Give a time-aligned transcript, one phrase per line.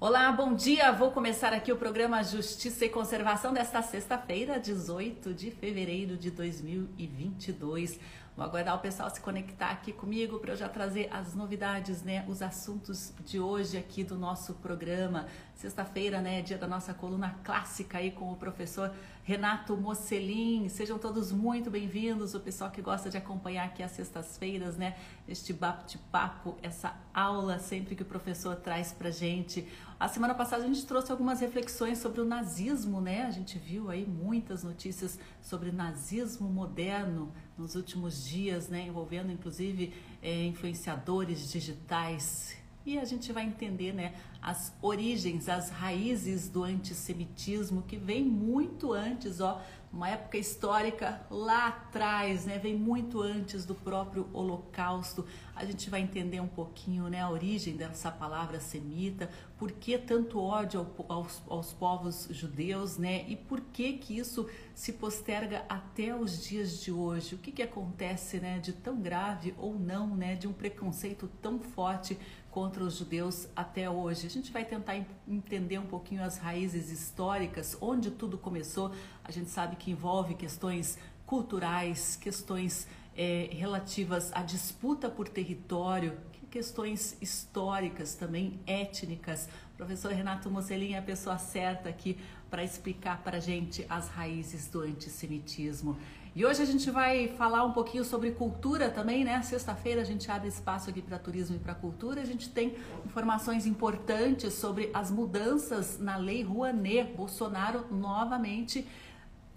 [0.00, 0.92] Olá, bom dia!
[0.92, 7.98] Vou começar aqui o programa Justiça e Conservação desta sexta-feira, 18 de fevereiro de 2022.
[8.38, 12.24] Vou aguardar o pessoal se conectar aqui comigo para eu já trazer as novidades, né?
[12.28, 15.26] Os assuntos de hoje aqui do nosso programa.
[15.56, 16.40] Sexta-feira, né?
[16.40, 18.94] Dia da nossa coluna clássica aí com o professor
[19.24, 20.68] Renato Mocelin.
[20.68, 24.96] Sejam todos muito bem-vindos, o pessoal que gosta de acompanhar aqui as sextas-feiras, né?
[25.26, 29.66] Este bate-papo, essa aula sempre que o professor traz pra gente.
[29.98, 33.24] A semana passada a gente trouxe algumas reflexões sobre o nazismo, né?
[33.24, 38.86] A gente viu aí muitas notícias sobre nazismo moderno nos últimos dias, né?
[38.86, 42.56] Envolvendo inclusive é, influenciadores digitais.
[42.86, 48.94] E a gente vai entender, né, as origens, as raízes do antissemitismo que vem muito
[48.94, 49.62] antes, ó,
[49.98, 52.56] uma época histórica lá atrás, né?
[52.56, 55.26] Vem muito antes do próprio Holocausto.
[55.56, 60.40] A gente vai entender um pouquinho, né, a origem dessa palavra semita, por que tanto
[60.40, 63.24] ódio aos, aos povos judeus, né?
[63.28, 67.34] E por que que isso se posterga até os dias de hoje?
[67.34, 71.58] O que que acontece, né, de tão grave ou não, né, de um preconceito tão
[71.58, 72.16] forte
[72.50, 74.26] contra os judeus até hoje.
[74.26, 74.96] A gente vai tentar
[75.26, 78.92] entender um pouquinho as raízes históricas, onde tudo começou.
[79.22, 86.16] A gente sabe que envolve questões culturais, questões é, relativas à disputa por território,
[86.50, 89.48] questões históricas também, étnicas.
[89.74, 92.18] O professor Renato Mocelin é a pessoa certa aqui
[92.50, 95.96] para explicar para a gente as raízes do antissemitismo.
[96.34, 99.40] E hoje a gente vai falar um pouquinho sobre cultura também, né?
[99.42, 102.20] Sexta-feira a gente abre espaço aqui para turismo e para cultura.
[102.20, 107.12] A gente tem informações importantes sobre as mudanças na Lei Rouanet.
[107.14, 108.86] Bolsonaro novamente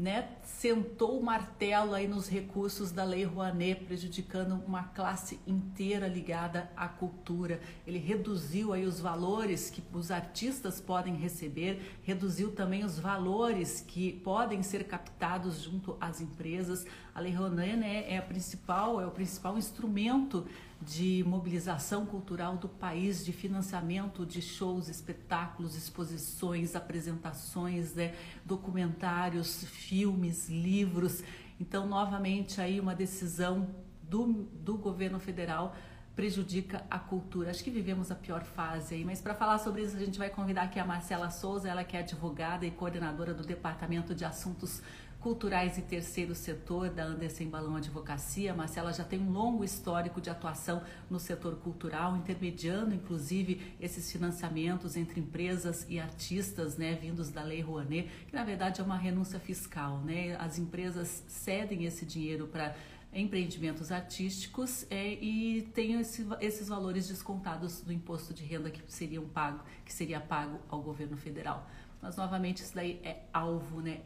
[0.01, 6.71] né, sentou o martelo aí nos recursos da Lei Rouanet, prejudicando uma classe inteira ligada
[6.75, 7.61] à cultura.
[7.85, 14.13] Ele reduziu aí os valores que os artistas podem receber, reduziu também os valores que
[14.23, 16.83] podem ser captados junto às empresas.
[17.13, 20.47] A Lei Rouanet né, é a principal, é o principal instrumento
[20.81, 30.49] de mobilização cultural do país, de financiamento de shows, espetáculos, exposições, apresentações, né, documentários, filmes,
[30.49, 31.23] livros.
[31.59, 33.69] Então, novamente, aí uma decisão
[34.01, 35.75] do, do governo federal
[36.15, 37.51] prejudica a cultura.
[37.51, 40.29] Acho que vivemos a pior fase aí, mas para falar sobre isso a gente vai
[40.29, 44.81] convidar aqui a Marcela Souza, ela que é advogada e coordenadora do Departamento de Assuntos
[45.21, 48.55] culturais e terceiro setor da Anderson Balão Advocacia.
[48.55, 54.97] Marcela já tem um longo histórico de atuação no setor cultural, intermediando inclusive esses financiamentos
[54.97, 59.39] entre empresas e artistas, né, vindos da Lei Rouanet, que na verdade é uma renúncia
[59.39, 60.35] fiscal, né?
[60.37, 62.75] As empresas cedem esse dinheiro para
[63.13, 69.25] empreendimentos artísticos é, e tem esse, esses valores descontados do imposto de renda que seriam
[69.25, 71.69] pago, que seria pago ao governo federal.
[72.01, 74.01] Mas novamente isso daí é alvo, né?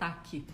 [0.00, 0.46] Ataque.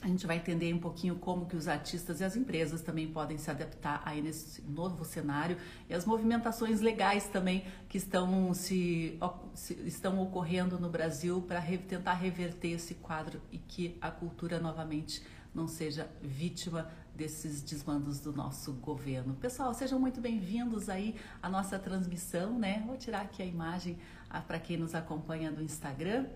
[0.00, 3.36] A gente vai entender um pouquinho como que os artistas e as empresas também podem
[3.36, 5.56] se adaptar aí nesse novo cenário
[5.88, 9.18] e as movimentações legais também que estão se,
[9.54, 14.60] se estão ocorrendo no Brasil para re, tentar reverter esse quadro e que a cultura
[14.60, 15.20] novamente
[15.52, 19.34] não seja vítima desses desmandos do nosso governo.
[19.34, 22.84] Pessoal, sejam muito bem-vindos aí à nossa transmissão, né?
[22.86, 23.98] Vou tirar aqui a imagem
[24.30, 26.26] ah, para quem nos acompanha no Instagram.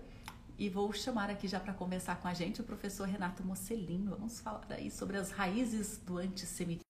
[0.63, 4.05] E vou chamar aqui já para conversar com a gente o professor Renato Mocelin.
[4.05, 6.85] Vamos falar aí sobre as raízes do antissemitismo.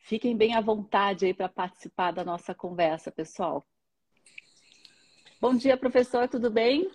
[0.00, 3.66] Fiquem bem à vontade aí para participar da nossa conversa, pessoal.
[5.40, 6.92] Bom dia, professor, tudo bem?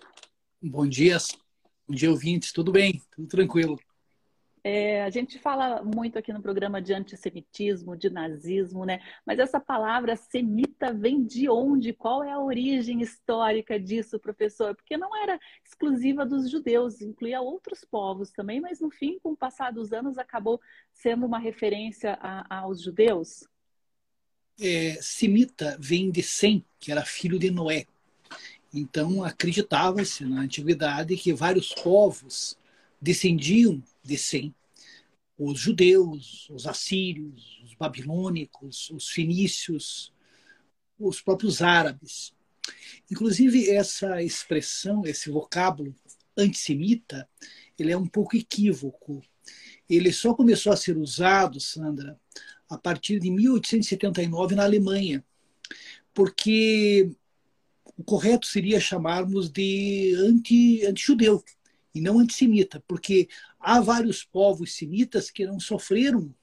[0.62, 1.18] Bom dia,
[1.88, 3.02] bom dia, ouvintes, tudo bem?
[3.16, 3.80] Tudo tranquilo.
[4.66, 8.98] É, a gente fala muito aqui no programa de antissemitismo, de nazismo, né?
[9.26, 11.92] Mas essa palavra semita vem de onde?
[11.92, 14.74] Qual é a origem histórica disso, professor?
[14.74, 19.36] Porque não era exclusiva dos judeus, incluía outros povos também, mas no fim, com o
[19.36, 20.58] passar dos anos, acabou
[20.94, 23.46] sendo uma referência a, aos judeus?
[24.58, 27.84] É, semita vem de Sem, que era filho de Noé.
[28.72, 32.56] Então, acreditava-se na antiguidade que vários povos
[32.98, 34.54] descendiam de Sem.
[35.36, 40.12] Os judeus, os assírios, os babilônicos, os fenícios,
[40.98, 42.32] os próprios árabes.
[43.10, 45.94] Inclusive, essa expressão, esse vocábulo
[46.36, 47.28] antissemita,
[47.78, 49.22] ele é um pouco equívoco.
[49.88, 52.18] Ele só começou a ser usado, Sandra,
[52.68, 55.24] a partir de 1879 na Alemanha,
[56.14, 57.10] porque
[57.96, 61.44] o correto seria chamarmos de anti, anti-judeu
[61.94, 63.28] e não antissemita, porque
[63.60, 66.34] há vários povos semitas que não sofreram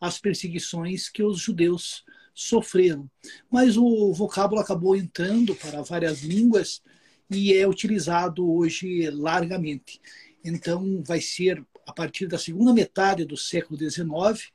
[0.00, 2.04] as perseguições que os judeus
[2.34, 3.10] sofreram.
[3.50, 6.82] Mas o vocábulo acabou entrando para várias línguas
[7.30, 10.00] e é utilizado hoje largamente.
[10.44, 14.52] Então, vai ser a partir da segunda metade do século XIX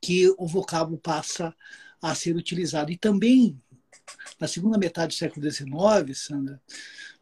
[0.00, 1.54] que o vocábulo passa
[2.00, 2.90] a ser utilizado.
[2.90, 3.58] E também,
[4.38, 6.60] na segunda metade do século XIX, Sandra,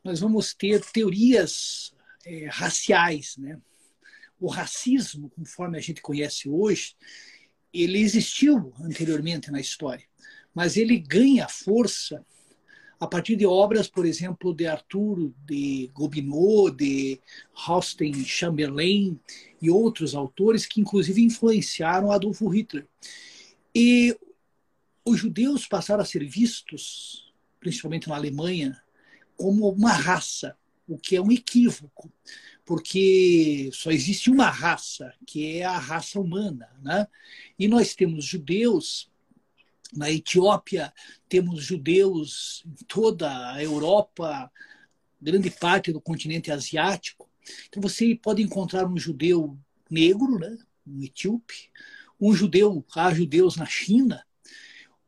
[0.02, 1.92] nós vamos ter teorias
[2.28, 3.36] é, raciais.
[3.38, 3.58] Né?
[4.38, 6.94] O racismo, conforme a gente conhece hoje,
[7.72, 10.04] ele existiu anteriormente na história,
[10.54, 12.24] mas ele ganha força
[13.00, 17.20] a partir de obras, por exemplo, de Arthur de Gobineau, de
[17.66, 19.18] Austin Chamberlain
[19.62, 22.88] e outros autores que, inclusive, influenciaram Adolfo Hitler.
[23.72, 24.18] E
[25.04, 28.76] os judeus passaram a ser vistos, principalmente na Alemanha,
[29.36, 30.57] como uma raça,
[30.88, 32.10] o que é um equívoco,
[32.64, 36.68] porque só existe uma raça, que é a raça humana.
[36.82, 37.06] Né?
[37.58, 39.10] E nós temos judeus
[39.94, 40.92] na Etiópia,
[41.28, 44.50] temos judeus em toda a Europa,
[45.20, 47.28] grande parte do continente asiático.
[47.68, 49.58] Então você pode encontrar um judeu
[49.90, 50.56] negro, né?
[50.86, 51.70] um etíope,
[52.20, 54.24] um judeu, há judeus na China.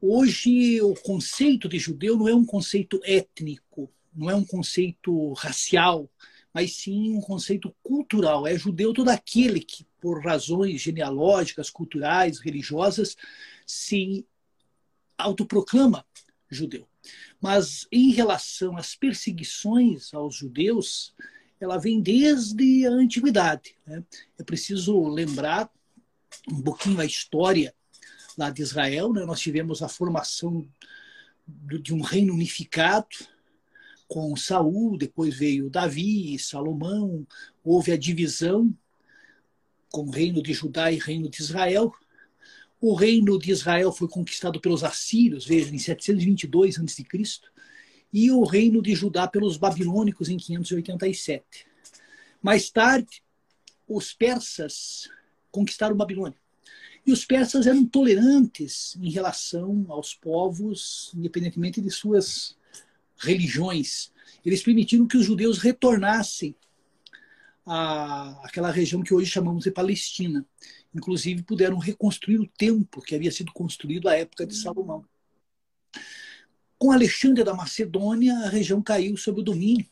[0.00, 6.10] Hoje o conceito de judeu não é um conceito étnico, não é um conceito racial,
[6.52, 8.46] mas sim um conceito cultural.
[8.46, 13.16] É judeu todo aquele que, por razões genealógicas, culturais, religiosas,
[13.66, 14.26] se
[15.16, 16.04] autoproclama
[16.50, 16.88] judeu.
[17.40, 21.14] Mas em relação às perseguições aos judeus,
[21.60, 23.76] ela vem desde a antiguidade.
[23.86, 24.02] Né?
[24.38, 25.70] É preciso lembrar
[26.50, 27.74] um pouquinho a história
[28.36, 29.12] lá de Israel.
[29.12, 29.24] Né?
[29.24, 30.68] Nós tivemos a formação
[31.46, 33.08] de um reino unificado
[34.10, 37.24] com Saul, depois veio Davi, Salomão,
[37.62, 38.76] houve a divisão
[39.88, 41.92] com o reino de Judá e reino de Israel.
[42.80, 47.06] O reino de Israel foi conquistado pelos assírios, veja, em 722 a.C.,
[48.12, 51.44] e o reino de Judá pelos babilônicos em 587.
[52.42, 53.22] Mais tarde,
[53.86, 55.08] os persas
[55.52, 56.38] conquistaram Babilônia.
[57.06, 62.58] E os persas eram tolerantes em relação aos povos, independentemente de suas
[63.20, 64.10] religiões.
[64.44, 66.54] Eles permitiram que os judeus retornassem
[67.64, 70.44] à, àquela região que hoje chamamos de Palestina.
[70.94, 75.04] Inclusive, puderam reconstruir o templo que havia sido construído à época de Salomão.
[76.78, 79.86] Com Alexandre da Macedônia, a região caiu sob o domínio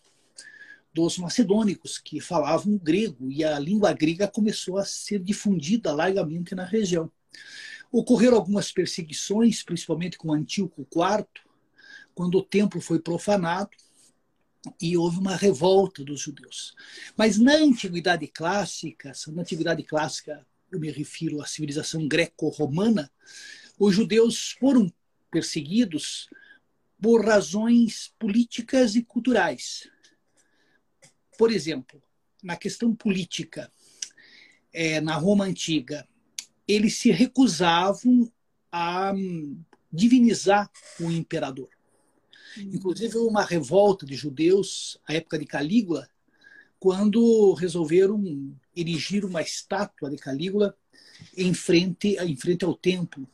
[0.93, 6.65] dos macedônicos, que falavam grego, e a língua grega começou a ser difundida largamente na
[6.65, 7.11] região.
[7.93, 11.27] Ocorreram algumas perseguições, principalmente com Antíoco IV,
[12.19, 13.71] quando o templo foi profanado
[14.83, 16.75] e houve uma revolta dos judeus.
[17.17, 23.09] Mas na antiguidade clássica, na antiguidade clássica eu me refiro à civilização greco-romana,
[23.79, 24.93] os judeus foram
[25.31, 26.29] perseguidos
[27.01, 29.89] por razões políticas e culturais.
[31.39, 32.03] Por exemplo,
[32.43, 33.71] na questão política,
[34.73, 36.05] é, na Roma antiga,
[36.67, 38.29] eles se recusavam
[38.73, 39.63] a hum,
[39.93, 40.69] divinizar
[40.99, 41.78] o imperador.
[42.63, 46.09] Inclusive, uma revolta de judeus, à época de Calígula,
[46.79, 50.77] quando resolveram erigir uma estátua de Calígula
[51.37, 53.27] em frente, em frente ao templo.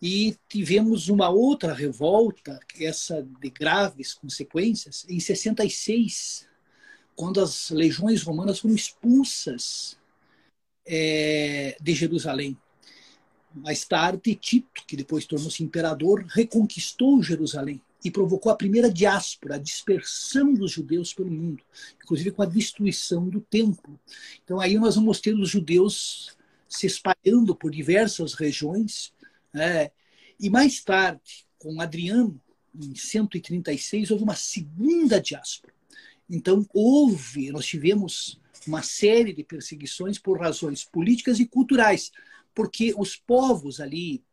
[0.00, 6.48] E tivemos uma outra revolta, essa de graves consequências, em 66,
[7.14, 9.96] quando as legiões romanas foram expulsas
[10.84, 12.56] é, de Jerusalém.
[13.54, 19.58] Mais tarde, Tito, que depois tornou-se imperador, reconquistou Jerusalém e provocou a primeira diáspora, a
[19.58, 21.62] dispersão dos judeus pelo mundo,
[22.02, 23.98] inclusive com a destruição do templo.
[24.42, 26.36] Então aí nós vamos ter os judeus
[26.68, 29.12] se espalhando por diversas regiões,
[29.52, 29.90] né?
[30.40, 32.40] e mais tarde, com Adriano,
[32.74, 35.72] em 136, houve uma segunda diáspora.
[36.28, 42.10] Então houve, nós tivemos uma série de perseguições por razões políticas e culturais,
[42.54, 44.24] porque os povos ali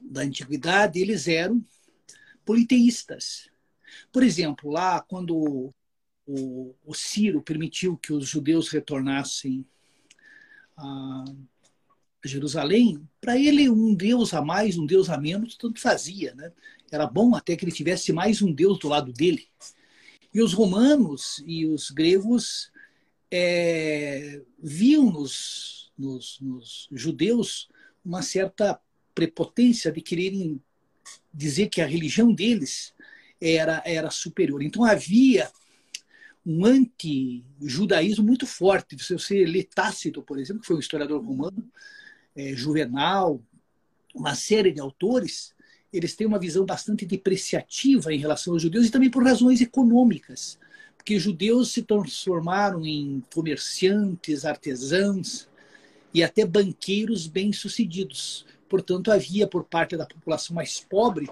[0.00, 1.62] da antiguidade, eles eram
[2.48, 3.50] politeístas.
[4.10, 5.70] Por exemplo, lá quando
[6.26, 9.66] o, o Ciro permitiu que os judeus retornassem
[10.74, 11.24] a
[12.24, 16.34] Jerusalém, para ele um Deus a mais, um Deus a menos, tanto fazia.
[16.34, 16.50] Né?
[16.90, 19.46] Era bom até que ele tivesse mais um Deus do lado dele.
[20.32, 22.72] E os romanos e os gregos
[23.30, 27.68] é, viam nos, nos, nos judeus
[28.02, 28.80] uma certa
[29.14, 30.62] prepotência de quererem
[31.38, 32.92] dizer que a religião deles
[33.40, 34.62] era, era superior.
[34.62, 35.48] Então havia
[36.44, 38.98] um anti-judaísmo muito forte.
[39.02, 41.64] Se você lê Tácito, por exemplo, que foi um historiador romano,
[42.34, 43.40] é, Juvenal,
[44.14, 45.54] uma série de autores,
[45.92, 50.58] eles têm uma visão bastante depreciativa em relação aos judeus e também por razões econômicas,
[50.96, 55.48] porque judeus se transformaram em comerciantes, artesãos
[56.12, 58.44] e até banqueiros bem-sucedidos.
[58.68, 61.30] Portanto, havia por parte da população mais pobre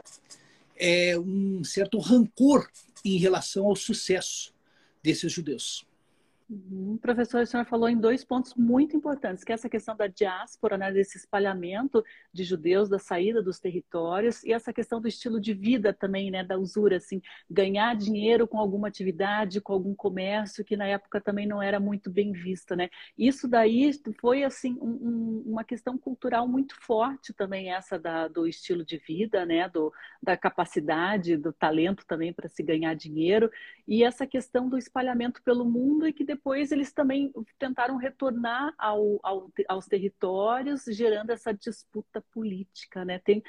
[0.77, 2.69] é, um certo rancor
[3.05, 4.55] em relação ao sucesso
[5.03, 5.87] desses judeus.
[6.49, 6.97] Uhum.
[7.03, 10.79] Professor, o senhor falou em dois pontos muito importantes, que é essa questão da diáspora,
[10.79, 15.53] né, desse espalhamento de judeus, da saída dos territórios, e essa questão do estilo de
[15.53, 20.77] vida também, né, da usura, assim, ganhar dinheiro com alguma atividade, com algum comércio, que
[20.77, 22.91] na época também não era muito bem vista, né?
[23.19, 28.85] Isso daí foi, assim, um, uma questão cultural muito forte também, essa da, do estilo
[28.85, 33.51] de vida, né, do, da capacidade, do talento também para se ganhar dinheiro,
[33.89, 36.36] e essa questão do espalhamento pelo mundo e que depois
[36.73, 43.05] eles também tentaram retornar ao, ao, aos territórios, gerando essa disputa política.
[43.05, 43.19] Né?
[43.19, 43.43] Tem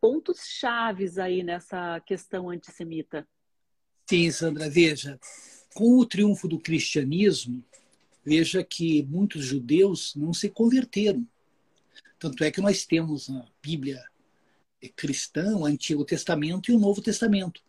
[0.00, 3.26] pontos chaves aí nessa questão antissemita.
[4.06, 5.18] Sim, Sandra, veja,
[5.74, 7.64] com o triunfo do cristianismo,
[8.24, 11.26] veja que muitos judeus não se converteram.
[12.18, 14.02] Tanto é que nós temos a Bíblia
[14.96, 17.62] cristã, o Antigo Testamento e o Novo Testamento.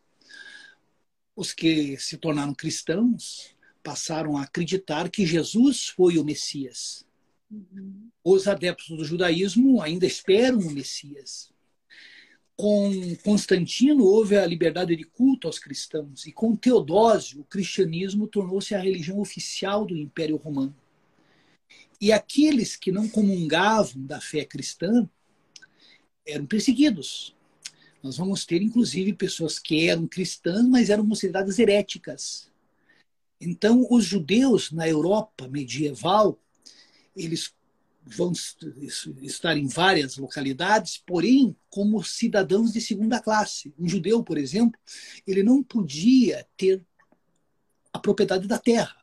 [1.35, 3.54] Os que se tornaram cristãos
[3.85, 7.05] passaram a acreditar que Jesus foi o Messias.
[7.51, 8.09] Uhum.
[8.23, 11.53] Os adeptos do judaísmo ainda esperam o Messias.
[12.57, 18.73] Com Constantino houve a liberdade de culto aos cristãos e com Teodósio o cristianismo tornou-se
[18.73, 20.75] a religião oficial do Império Romano.
[22.01, 25.07] E aqueles que não comungavam da fé cristã
[26.25, 27.35] eram perseguidos.
[28.01, 32.49] Nós vamos ter, inclusive, pessoas que eram cristãs, mas eram consideradas heréticas.
[33.39, 36.39] Então, os judeus na Europa medieval,
[37.15, 37.53] eles
[38.05, 38.31] vão
[39.21, 43.73] estar em várias localidades, porém como cidadãos de segunda classe.
[43.79, 44.79] Um judeu, por exemplo,
[45.25, 46.83] ele não podia ter
[47.91, 48.95] a propriedade da terra.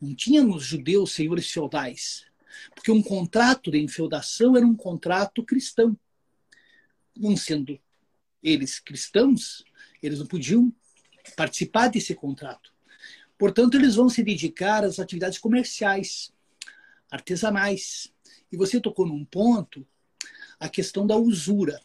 [0.00, 2.24] Não tínhamos judeus senhores feudais,
[2.74, 5.98] porque um contrato de enfeudação era um contrato cristão.
[7.16, 7.78] Não sendo
[8.42, 9.64] eles cristãos,
[10.02, 10.72] eles não podiam
[11.34, 12.75] participar desse contrato.
[13.38, 16.32] Portanto, eles vão se dedicar às atividades comerciais,
[17.10, 18.12] artesanais.
[18.50, 19.86] E você tocou num ponto,
[20.58, 21.80] a questão da usura.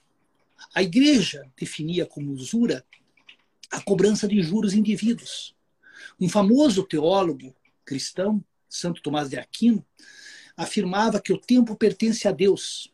[0.73, 2.85] A igreja definia como usura
[3.69, 5.55] a cobrança de juros indivíduos.
[6.19, 9.85] Um famoso teólogo cristão, Santo Tomás de Aquino,
[10.55, 12.93] afirmava que o tempo pertence a Deus.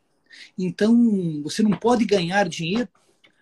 [0.57, 2.89] Então, você não pode ganhar dinheiro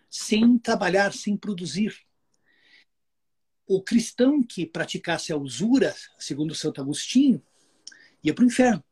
[0.09, 2.04] sem trabalhar, sem produzir
[3.67, 7.41] o cristão que praticasse a usura, segundo Santo Agostinho,
[8.23, 8.83] ia para o inferno.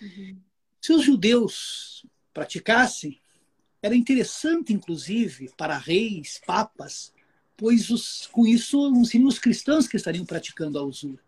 [0.00, 0.38] Uhum.
[0.80, 3.20] Se os judeus praticassem,
[3.80, 7.12] era interessante, inclusive, para reis, papas,
[7.56, 11.22] pois os, com isso não seriam os cristãos que estariam praticando a usura.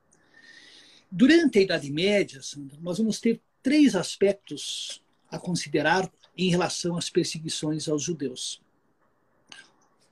[1.10, 7.08] Durante a Idade Média, Sandra, nós vamos ter três aspectos a considerar em relação às
[7.08, 8.60] perseguições aos judeus.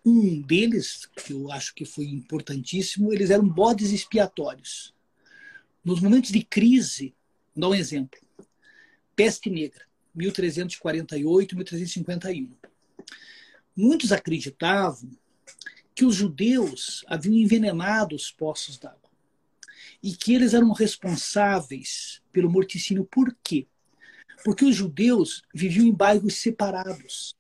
[0.05, 4.95] Um deles, que eu acho que foi importantíssimo, eles eram bodes expiatórios.
[5.83, 7.15] Nos momentos de crise,
[7.57, 8.21] dar um exemplo.
[9.17, 12.51] Peste Negra, 1348, 1351.
[13.77, 15.11] Muitos acreditavam
[15.95, 19.11] que os judeus haviam envenenado os poços d'água
[20.03, 23.05] e que eles eram responsáveis pelo morticínio.
[23.05, 23.67] Por quê?
[24.45, 27.35] Porque os judeus viviam em bairros separados.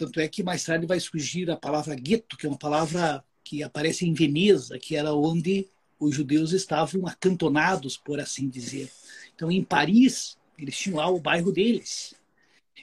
[0.00, 3.62] Tanto é que mais tarde vai surgir a palavra gueto, que é uma palavra que
[3.62, 8.90] aparece em Veneza, que era onde os judeus estavam acantonados, por assim dizer.
[9.34, 12.14] Então, em Paris, eles tinham lá o bairro deles.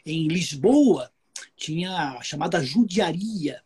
[0.06, 1.12] Em Lisboa,
[1.56, 3.64] tinha a chamada judiaria.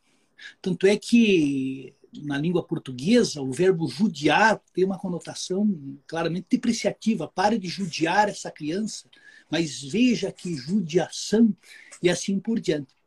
[0.62, 1.94] Tanto é que
[2.24, 7.28] na língua portuguesa, o verbo judiar tem uma conotação claramente depreciativa.
[7.28, 9.10] Pare de judiar essa criança,
[9.50, 11.54] mas veja que judiação
[12.02, 13.01] e assim por diante.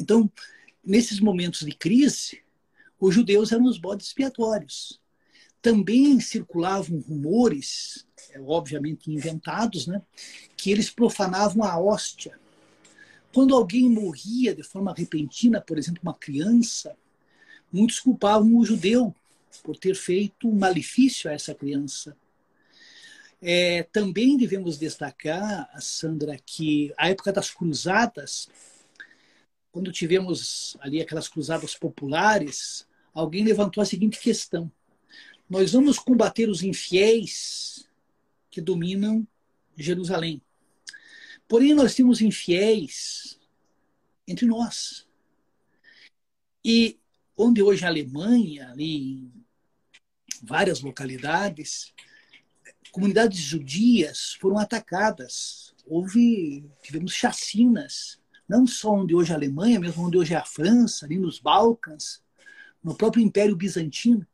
[0.00, 0.30] Então,
[0.84, 2.42] nesses momentos de crise,
[3.00, 5.00] os judeus eram os bodes expiatórios.
[5.60, 10.02] Também circulavam rumores, é, obviamente inventados, né,
[10.56, 12.38] que eles profanavam a hóstia.
[13.34, 16.96] Quando alguém morria de forma repentina, por exemplo, uma criança,
[17.72, 19.14] muitos culpavam o judeu
[19.62, 22.16] por ter feito um malefício a essa criança.
[23.42, 28.48] É, também devemos destacar, Sandra, que a época das cruzadas
[29.76, 34.72] quando tivemos ali aquelas cruzadas populares, alguém levantou a seguinte questão:
[35.50, 37.86] nós vamos combater os infiéis
[38.50, 39.28] que dominam
[39.76, 40.40] Jerusalém.
[41.46, 43.38] Porém, nós temos infiéis
[44.26, 45.06] entre nós.
[46.64, 46.98] E
[47.36, 49.32] onde hoje a Alemanha, ali em
[50.42, 51.92] várias localidades,
[52.90, 55.74] comunidades judias foram atacadas.
[55.84, 58.18] Houve, tivemos chacinas,
[58.48, 61.38] não só onde hoje é a Alemanha, mesmo onde hoje é a França, ali nos
[61.38, 62.22] Balcãs,
[62.82, 64.26] no próprio Império Bizantino.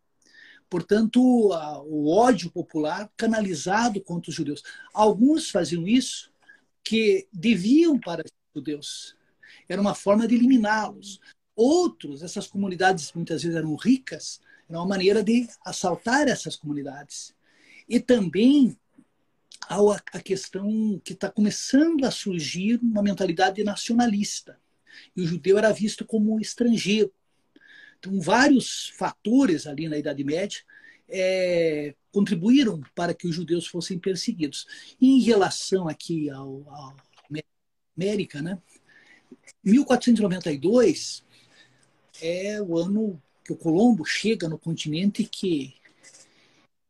[0.68, 4.62] Portanto, o ódio popular canalizado contra os judeus.
[4.94, 6.32] Alguns faziam isso
[6.82, 9.16] que deviam para os judeus.
[9.68, 11.20] Era uma forma de eliminá-los.
[11.54, 17.34] Outros, essas comunidades muitas vezes eram ricas, era uma maneira de assaltar essas comunidades.
[17.86, 18.76] E também
[19.68, 24.58] a questão que está começando a surgir uma mentalidade nacionalista.
[25.16, 27.12] E o judeu era visto como estrangeiro.
[27.98, 30.60] Então, vários fatores ali na Idade Média
[31.08, 34.66] é, contribuíram para que os judeus fossem perseguidos.
[35.00, 36.96] E em relação aqui ao, ao
[37.96, 38.58] América, né?
[39.62, 41.24] 1492
[42.20, 45.74] é o ano que o Colombo chega no continente que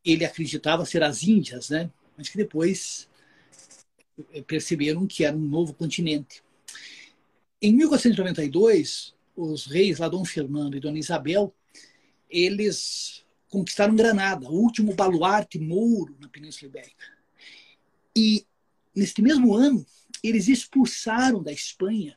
[0.05, 1.91] ele acreditava ser as Índias, né?
[2.23, 3.09] Mas que depois
[4.47, 6.41] perceberam que era um novo continente.
[7.61, 11.52] Em 1492, os reis lá Dom Fernando e Dona Isabel,
[12.31, 17.07] eles conquistaram Granada, o último baluarte mouro na Península Ibérica.
[18.17, 18.47] E
[18.95, 19.85] neste mesmo ano,
[20.23, 22.17] eles expulsaram da Espanha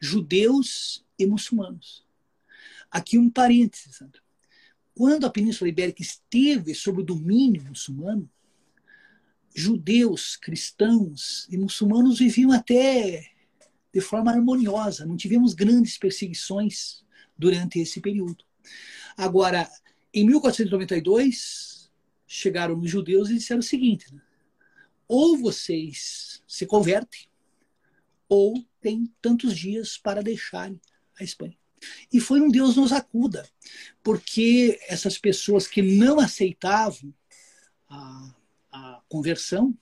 [0.00, 2.06] judeus e muçulmanos.
[2.90, 4.02] Aqui um parênteses.
[4.94, 8.30] Quando a Península Ibérica esteve sob o domínio muçulmano,
[9.56, 13.26] judeus, cristãos e muçulmanos viviam até
[13.90, 17.02] de forma harmoniosa, não tivemos grandes perseguições
[17.38, 18.44] durante esse período.
[19.16, 19.66] Agora,
[20.12, 21.90] em 1492,
[22.26, 24.20] chegaram os judeus e disseram o seguinte: né?
[25.08, 27.26] ou vocês se convertem,
[28.28, 30.78] ou tem tantos dias para deixarem
[31.18, 31.56] a Espanha.
[32.12, 33.48] E foi um Deus nos acuda,
[34.02, 37.14] porque essas pessoas que não aceitavam
[37.88, 38.35] a,
[38.76, 39.74] a conversão,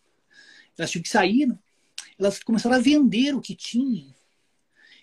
[0.76, 1.56] elas tinham que sair,
[2.18, 4.14] elas começaram a vender o que tinham.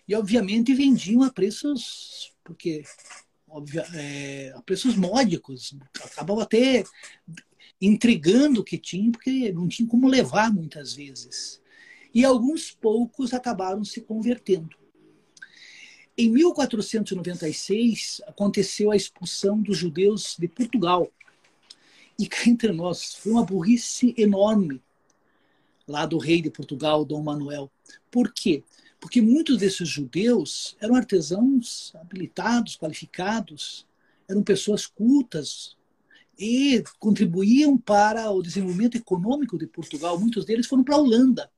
[0.08, 2.84] E, obviamente, vendiam a preços, porque
[3.52, 5.76] óbvio, é, a preços módicos.
[6.04, 6.84] Acabavam até
[7.80, 11.62] entregando o que tinham, porque não tinha como levar muitas vezes.
[12.14, 14.76] E alguns poucos acabaram se convertendo.
[16.18, 21.12] Em 1496, aconteceu a expulsão dos judeus de Portugal.
[22.22, 24.80] E cá entre nós, foi uma burrice enorme
[25.88, 27.72] lá do rei de Portugal, Dom Manuel.
[28.12, 28.64] Por quê?
[29.00, 33.88] Porque muitos desses judeus eram artesãos habilitados, qualificados,
[34.30, 35.76] eram pessoas cultas
[36.38, 40.20] e contribuíam para o desenvolvimento econômico de Portugal.
[40.20, 41.50] Muitos deles foram para a Holanda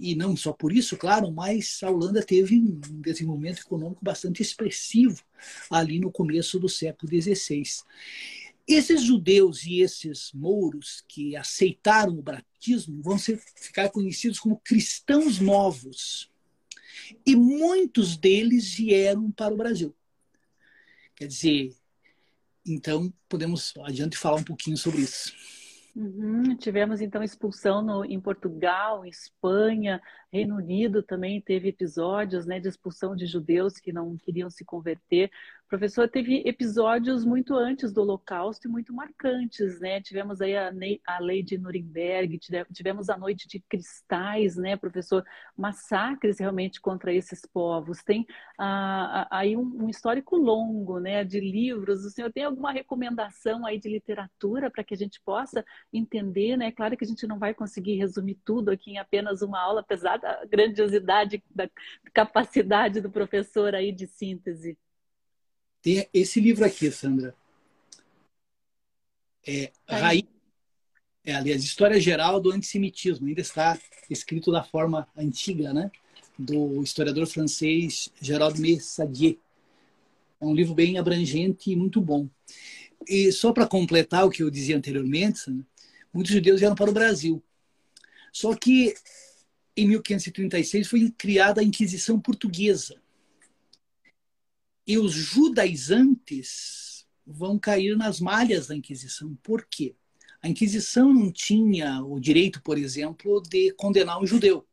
[0.00, 5.22] e não só por isso, claro, mas a Holanda teve um desenvolvimento econômico bastante expressivo
[5.70, 7.62] ali no começo do século XVI.
[8.72, 15.40] Esses judeus e esses mouros que aceitaram o batismo vão ser, ficar conhecidos como cristãos
[15.40, 16.30] novos.
[17.26, 19.92] E muitos deles vieram para o Brasil.
[21.16, 21.74] Quer dizer,
[22.64, 25.34] então podemos adiante falar um pouquinho sobre isso.
[25.96, 30.00] Uhum, tivemos então expulsão no, em Portugal, Espanha,
[30.32, 35.30] Reino Unido também teve episódios né, de expulsão de judeus que não queriam se converter.
[35.70, 40.00] Professor, teve episódios muito antes do Holocausto e muito marcantes, né?
[40.00, 40.72] Tivemos aí a,
[41.06, 42.40] a lei de Nuremberg,
[42.72, 45.24] tivemos a noite de cristais, né, professor?
[45.56, 48.02] Massacres realmente contra esses povos.
[48.02, 48.26] Tem
[48.58, 52.04] ah, aí um, um, histórico longo, né, de livros.
[52.04, 56.72] O senhor tem alguma recomendação aí de literatura para que a gente possa entender, né?
[56.72, 60.16] Claro que a gente não vai conseguir resumir tudo aqui em apenas uma aula, apesar
[60.16, 61.70] da grandiosidade, da
[62.12, 64.76] capacidade do professor aí de síntese.
[65.82, 67.34] Tem esse livro aqui, Sandra.
[69.46, 70.24] É, Raiz,
[71.24, 73.26] é, aliás, História Geral do Antissemitismo.
[73.26, 75.90] Ainda está escrito da forma antiga, né?
[76.38, 79.38] Do historiador francês Gerald Messadier.
[80.40, 82.28] É um livro bem abrangente e muito bom.
[83.08, 85.66] E só para completar o que eu dizia anteriormente, Sandra,
[86.12, 87.42] muitos judeus vieram para o Brasil.
[88.32, 88.94] Só que
[89.76, 92.99] em 1536 foi criada a Inquisição Portuguesa
[94.90, 99.36] e os judaizantes vão cair nas malhas da Inquisição.
[99.40, 99.94] Por quê?
[100.42, 104.66] A Inquisição não tinha o direito, por exemplo, de condenar um judeu.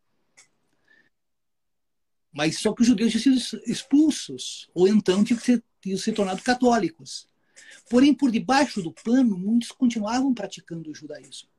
[2.34, 6.42] Mas só que os judeus tinham sido expulsos, ou então tinham, ser, tinham se tornado
[6.42, 7.28] católicos.
[7.88, 11.50] Porém, por debaixo do pano, muitos continuavam praticando o judaísmo.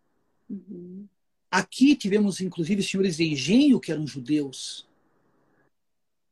[0.50, 1.06] Uhum.
[1.48, 4.87] Aqui tivemos, inclusive, senhores de engenho que eram judeus.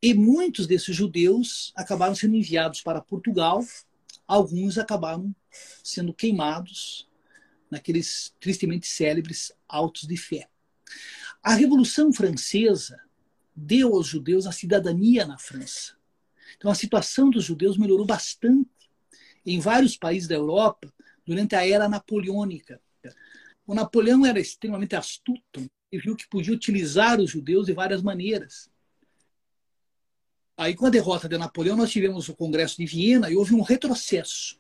[0.03, 3.65] E muitos desses judeus acabaram sendo enviados para Portugal,
[4.27, 5.35] alguns acabaram
[5.83, 7.09] sendo queimados
[7.71, 10.49] naqueles tristemente célebres autos de fé.
[11.43, 13.01] A Revolução Francesa
[13.55, 15.97] deu aos judeus a cidadania na França.
[16.57, 18.71] Então a situação dos judeus melhorou bastante
[19.45, 20.93] em vários países da Europa
[21.25, 22.81] durante a era napoleônica.
[23.67, 28.71] O Napoleão era extremamente astuto e viu que podia utilizar os judeus de várias maneiras.
[30.57, 33.61] Aí, com a derrota de Napoleão, nós tivemos o Congresso de Viena e houve um
[33.61, 34.59] retrocesso.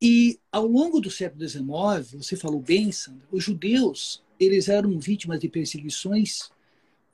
[0.00, 1.64] E ao longo do século XIX,
[2.12, 6.50] você falou bem, Sandra, os judeus eles eram vítimas de perseguições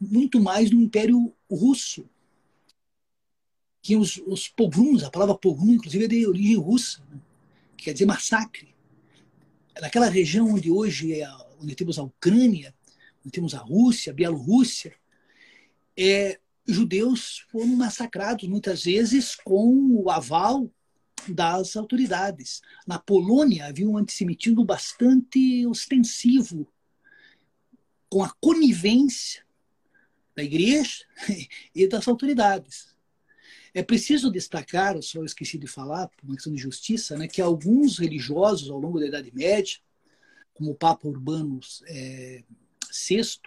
[0.01, 2.09] muito mais no Império Russo.
[3.83, 7.21] Que os, os pogroms, a palavra pogrom, inclusive, é de origem russa, né?
[7.77, 8.75] que quer dizer massacre.
[9.81, 11.29] Naquela região onde hoje é,
[11.62, 12.75] onde temos a Ucrânia,
[13.25, 14.95] onde temos a Rússia, a Bielorrússia,
[15.97, 20.70] é, judeus foram massacrados muitas vezes com o aval
[21.29, 22.62] das autoridades.
[22.87, 26.66] Na Polônia havia um antissemitismo bastante ostensivo,
[28.09, 29.44] com a conivência
[30.35, 31.05] da igreja
[31.75, 32.90] e das autoridades.
[33.73, 37.40] É preciso destacar, eu só esqueci de falar, por uma questão de justiça, né, que
[37.40, 39.79] alguns religiosos ao longo da Idade Média,
[40.55, 42.42] como o Papa Urbano é,
[42.90, 43.40] VI,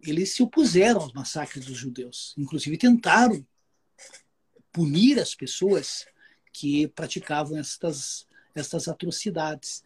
[0.00, 2.34] eles se opuseram aos massacres dos judeus.
[2.36, 3.46] Inclusive tentaram
[4.72, 6.06] punir as pessoas
[6.52, 9.84] que praticavam estas, estas atrocidades.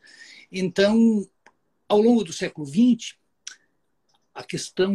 [0.50, 1.28] Então,
[1.88, 3.16] ao longo do século XX,
[4.34, 4.94] a questão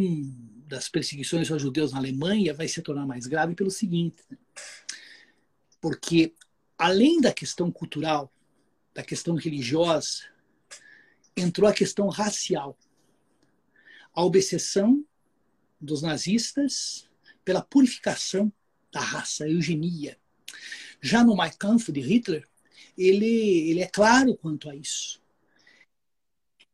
[0.66, 4.36] das perseguições aos judeus na Alemanha vai se tornar mais grave pelo seguinte, né?
[5.80, 6.34] porque
[6.76, 8.32] além da questão cultural,
[8.94, 10.24] da questão religiosa,
[11.36, 12.76] entrou a questão racial.
[14.16, 15.04] A obsessão
[15.80, 17.08] dos nazistas
[17.44, 18.52] pela purificação
[18.90, 20.18] da raça, a eugenia.
[21.00, 22.48] Já no Mein Kampf de Hitler,
[22.98, 25.22] ele, ele é claro quanto a isso.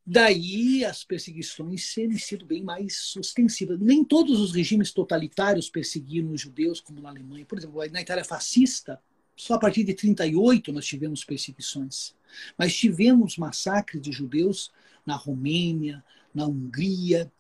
[0.05, 3.78] Daí as perseguições serem sido bem mais ostensivas.
[3.78, 7.46] Nem todos os regimes totalitários perseguiram os judeus, como na Alemanha.
[7.46, 9.00] Por exemplo, na Itália fascista,
[9.42, 12.14] só a partir de 38 nós tivemos perseguições.
[12.57, 14.70] Mas tivemos massacres de judeus
[15.05, 16.02] na Romênia,
[16.33, 17.31] na Hungria.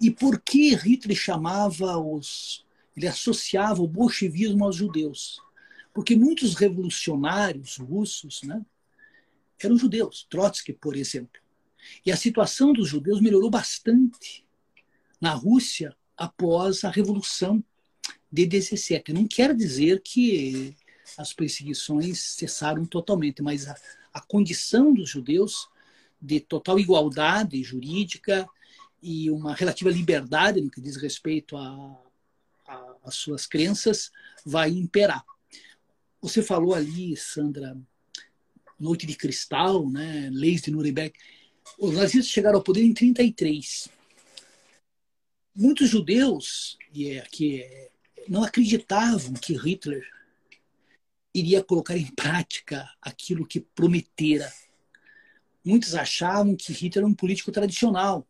[0.00, 2.64] E por que Hitler chamava os.
[2.96, 5.40] Ele associava o bolchevismo aos judeus?
[5.94, 8.64] Porque muitos revolucionários russos, né,
[9.62, 11.40] eram judeus, Trotsky, por exemplo.
[12.04, 14.44] E a situação dos judeus melhorou bastante
[15.20, 17.62] na Rússia após a Revolução
[18.32, 19.12] de 17.
[19.12, 20.74] Não quer dizer que
[21.18, 23.76] as perseguições cessaram totalmente, mas a,
[24.14, 25.68] a condição dos judeus
[26.20, 28.48] de total igualdade jurídica
[29.02, 31.56] e uma relativa liberdade no que diz respeito
[33.04, 34.10] às suas crenças
[34.46, 35.24] vai imperar.
[36.20, 37.76] Você falou ali, Sandra,
[38.78, 41.12] Noite de Cristal, né, leis de Nuremberg.
[41.78, 43.88] Os nazistas chegaram ao poder em 33.
[45.54, 47.90] Muitos judeus e é, que
[48.28, 50.04] não acreditavam que Hitler
[51.34, 54.52] iria colocar em prática aquilo que prometera.
[55.64, 58.26] Muitos achavam que Hitler era um político tradicional,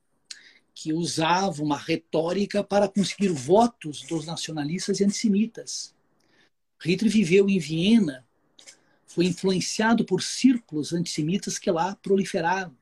[0.74, 5.94] que usava uma retórica para conseguir votos dos nacionalistas e antissemitas.
[6.80, 8.26] Hitler viveu em Viena
[9.12, 12.74] foi influenciado por círculos antissemitas que lá proliferaram.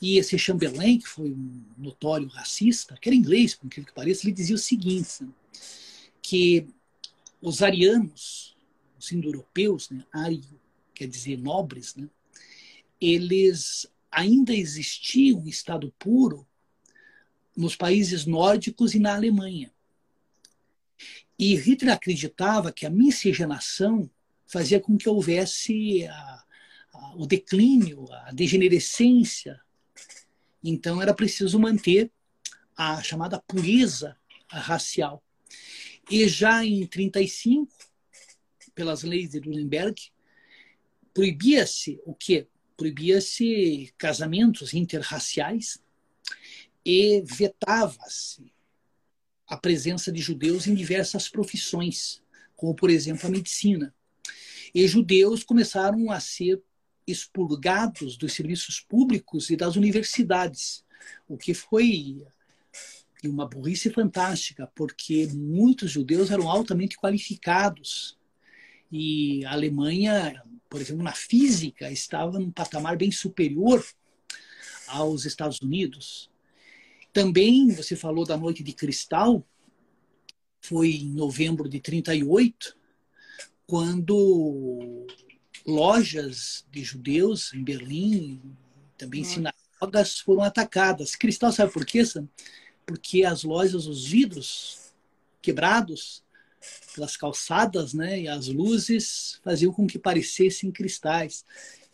[0.00, 4.24] E esse Chamberlain, que foi um notório racista, que era inglês, por incrível que pareça,
[4.24, 5.26] ele dizia o seguinte,
[6.28, 6.66] que
[7.40, 8.56] os arianos,
[8.98, 10.60] os indo-europeus, né, ario
[10.92, 12.08] quer dizer nobres, né,
[13.00, 16.44] eles ainda existiam em estado puro
[17.56, 19.72] nos países nórdicos e na Alemanha.
[21.38, 24.10] E Hitler acreditava que a miscigenação
[24.48, 26.44] fazia com que houvesse a,
[26.92, 29.60] a, o declínio, a degenerescência.
[30.64, 32.10] Então era preciso manter
[32.76, 34.16] a chamada pureza
[34.48, 35.22] racial.
[36.08, 37.72] E já em 35,
[38.74, 40.00] pelas leis de Nuremberg,
[41.12, 42.46] proibia-se o quê?
[42.76, 45.78] Proibia-se casamentos interraciais
[46.84, 48.52] e vetava-se
[49.48, 52.22] a presença de judeus em diversas profissões,
[52.54, 53.94] como por exemplo a medicina.
[54.74, 56.62] E judeus começaram a ser
[57.06, 60.84] expurgados dos serviços públicos e das universidades,
[61.26, 62.26] o que foi
[63.24, 68.18] uma burrice fantástica, porque muitos judeus eram altamente qualificados.
[68.90, 73.84] E a Alemanha, por exemplo, na física, estava num patamar bem superior
[74.86, 76.30] aos Estados Unidos.
[77.12, 79.44] Também você falou da Noite de Cristal,
[80.60, 82.76] foi em novembro de 38,
[83.66, 85.06] quando
[85.66, 88.40] lojas de judeus em Berlim,
[88.96, 89.34] também Nossa.
[89.34, 91.16] sinagogas, foram atacadas.
[91.16, 92.28] Cristal, sabe por quê, Sam?
[92.86, 94.94] Porque as lojas, os vidros
[95.42, 96.24] quebrados
[96.94, 101.44] pelas calçadas, né, e as luzes faziam com que parecessem cristais.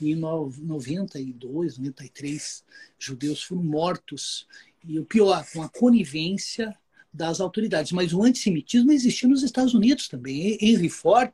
[0.00, 2.64] E em 92, 93,
[2.98, 4.46] judeus foram mortos.
[4.84, 6.76] E o pior, com a conivência
[7.12, 7.92] das autoridades.
[7.92, 10.56] Mas o antissemitismo existia nos Estados Unidos também.
[10.60, 11.32] Henry Ford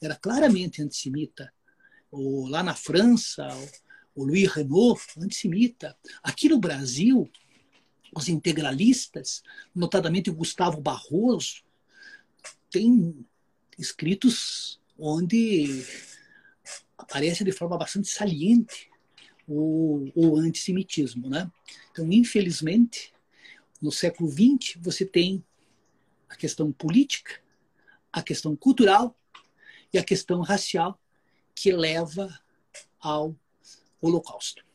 [0.00, 1.52] era claramente antissemita.
[2.10, 3.46] Ou lá na França,
[4.14, 5.96] o Louis Renault, antissemita.
[6.22, 7.30] Aqui no Brasil,
[8.14, 9.42] os integralistas,
[9.74, 11.62] notadamente o Gustavo Barroso,
[12.70, 13.26] tem
[13.78, 15.84] escritos onde
[16.96, 18.90] aparece de forma bastante saliente
[19.46, 21.28] o, o antissemitismo.
[21.28, 21.50] Né?
[21.90, 23.12] Então, infelizmente,
[23.80, 25.44] no século XX, você tem
[26.28, 27.40] a questão política,
[28.12, 29.16] a questão cultural
[29.92, 31.00] e a questão racial
[31.54, 32.28] que leva
[33.00, 33.34] ao
[34.00, 34.67] Holocausto.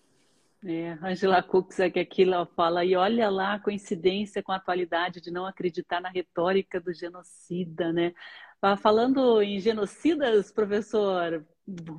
[0.65, 5.19] É, Angela Coxa que aqui ela fala, e olha lá a coincidência com a atualidade
[5.19, 8.13] de não acreditar na retórica do genocida, né?
[8.61, 11.45] Ah, falando em genocidas, professor,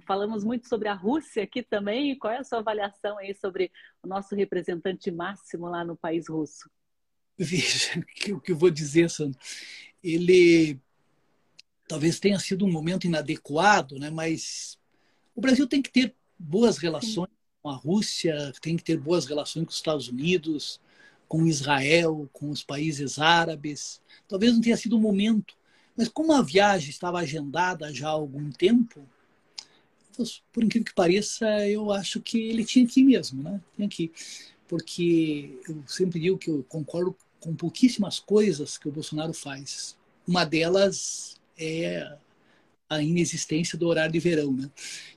[0.07, 2.19] falamos muito sobre a Rússia aqui também.
[2.19, 3.71] Qual é a sua avaliação aí sobre
[4.03, 6.71] o nosso representante máximo lá no país russo?
[7.37, 8.01] Veja,
[8.33, 9.39] o que eu vou dizer, Sandro,
[10.03, 10.81] ele
[11.87, 14.09] talvez tenha sido um momento inadequado, né?
[14.09, 14.79] mas
[15.35, 19.25] o Brasil tem que ter boas relações Sim com a Rússia, tem que ter boas
[19.25, 20.79] relações com os Estados Unidos,
[21.27, 24.03] com Israel, com os países árabes.
[24.29, 25.57] Talvez não tenha sido o momento,
[25.97, 29.09] mas como a viagem estava agendada já há algum tempo,
[30.53, 33.59] por incrível que pareça, eu acho que ele tinha que ir mesmo, né?
[33.75, 34.13] Tinha que ir.
[34.69, 39.97] Porque eu sempre digo que eu concordo com pouquíssimas coisas que o Bolsonaro faz.
[40.29, 42.15] Uma delas é
[42.91, 44.71] a inexistência do horário de verão, né?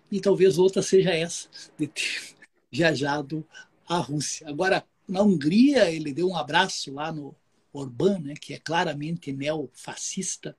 [0.10, 2.37] E talvez outra seja essa, de ter
[2.78, 3.46] viajado
[3.88, 4.48] à Rússia.
[4.48, 7.36] Agora, na Hungria, ele deu um abraço lá no
[7.74, 10.56] Orbán, né, que é claramente neofascista.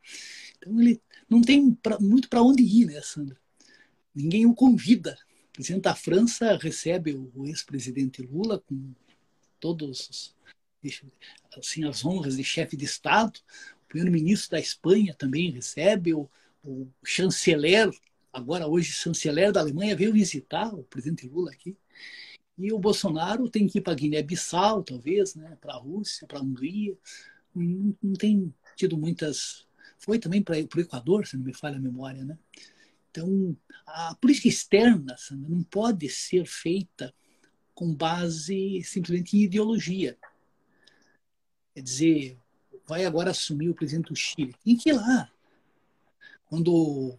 [0.57, 3.37] Então, ele não tem pra, muito para onde ir, né, Sandra?
[4.15, 5.17] Ninguém o convida.
[5.51, 8.93] O presidente da França recebe o ex-presidente Lula com
[9.61, 10.35] todos
[11.57, 13.39] assim, as honras de chefe de Estado.
[13.85, 16.15] O primeiro-ministro da Espanha também recebe.
[16.15, 16.29] O,
[16.65, 17.91] o chanceler,
[18.33, 21.77] agora hoje chanceler da Alemanha, veio visitar o presidente Lula aqui.
[22.57, 25.57] E o Bolsonaro tem que ir para Guiné-Bissau, talvez, né?
[25.61, 26.97] para a Rússia, para a Hungria.
[27.55, 29.67] Não, não, tem tido muitas.
[29.99, 32.25] Foi também para o Equador, se não me falha a memória.
[32.25, 32.37] Né?
[33.11, 33.57] Então,
[33.87, 37.15] a política externa não pode ser feita
[37.75, 40.19] com base simplesmente em ideologia.
[41.75, 42.39] Quer dizer,
[42.89, 44.53] vai agora assumir o presidente do Chile.
[44.65, 45.31] Tem que ir lá.
[46.47, 47.17] Quando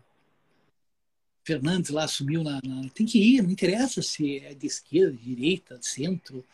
[1.49, 5.35] Fernandes lá assumiu na, na, Tem que ir, não interessa se é de esquerda, de
[5.35, 6.45] direita, de centro.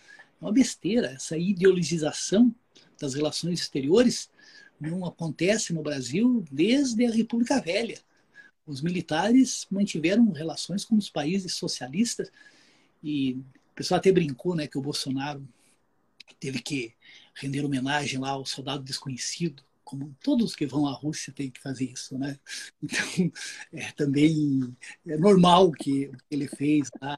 [0.42, 1.08] É uma besteira.
[1.08, 2.56] Essa ideologização
[2.98, 4.30] das relações exteriores
[4.80, 8.00] não acontece no Brasil desde a República Velha.
[8.66, 12.32] Os militares mantiveram relações com os países socialistas
[13.04, 15.46] e o pessoal até brincou né, que o Bolsonaro
[16.40, 16.94] teve que
[17.34, 21.86] render homenagem lá ao soldado desconhecido como todos que vão à Rússia têm que fazer
[21.86, 22.38] isso, né?
[22.84, 23.32] Então,
[23.74, 24.76] é também
[25.08, 27.18] é normal que ele fez lá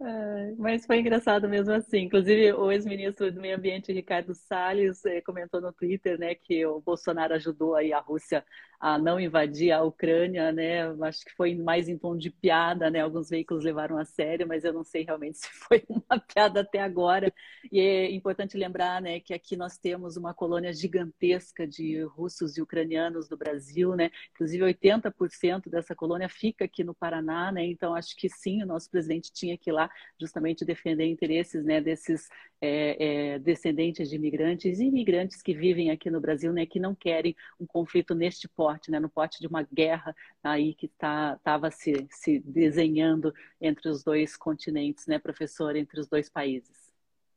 [0.00, 2.00] é, mas foi engraçado mesmo assim.
[2.00, 6.80] Inclusive, o ex-ministro do Meio Ambiente, Ricardo Salles, eh, comentou no Twitter né, que o
[6.80, 8.44] Bolsonaro ajudou aí a Rússia
[8.84, 10.82] a não invadir a Ucrânia, né?
[11.06, 13.00] Acho que foi mais em tom de piada, né?
[13.00, 16.80] Alguns veículos levaram a sério, mas eu não sei realmente se foi uma piada até
[16.82, 17.32] agora.
[17.72, 22.60] E é importante lembrar, né, que aqui nós temos uma colônia gigantesca de russos e
[22.60, 24.10] ucranianos do Brasil, né?
[24.32, 27.64] Inclusive 80% dessa colônia fica aqui no Paraná, né?
[27.64, 29.88] Então acho que sim, o nosso presidente tinha que ir lá
[30.20, 32.28] justamente defender interesses, né, desses
[32.60, 36.94] é, é, descendentes de imigrantes e imigrantes que vivem aqui no Brasil, né, que não
[36.94, 41.70] querem um conflito neste porte, né, no porte de uma guerra aí que estava tá,
[41.70, 46.92] se, se desenhando entre os dois continentes, né, professor, entre os dois países.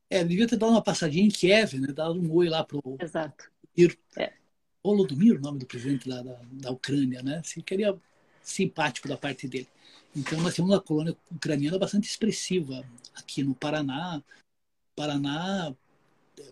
[0.09, 2.97] É, devia ter dado uma passadinha em Kiev, né, dado um oi lá para o
[2.99, 3.51] Exato.
[4.17, 4.33] É.
[4.83, 7.39] Holodomir, o nome do presidente da, da, da Ucrânia, né?
[7.39, 7.95] Assim, queria
[8.41, 9.67] simpático da parte dele.
[10.15, 12.83] Então, nós temos uma colônia ucraniana bastante expressiva
[13.15, 14.23] aqui no Paraná.
[14.95, 15.75] Paraná,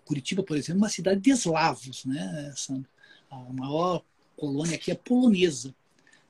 [0.04, 2.50] Curitiba, por exemplo, é uma cidade de eslavos, né?
[2.52, 2.80] Essa,
[3.32, 4.04] a maior
[4.36, 5.74] colônia aqui é polonesa.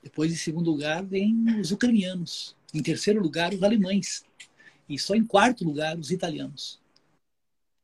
[0.02, 2.56] Depois, em segundo lugar, vem os ucranianos.
[2.72, 4.24] Em terceiro lugar, os alemães.
[4.88, 6.80] e só em quarto lugar os italianos.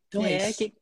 [0.09, 0.59] Então é, é isso.
[0.59, 0.73] Que,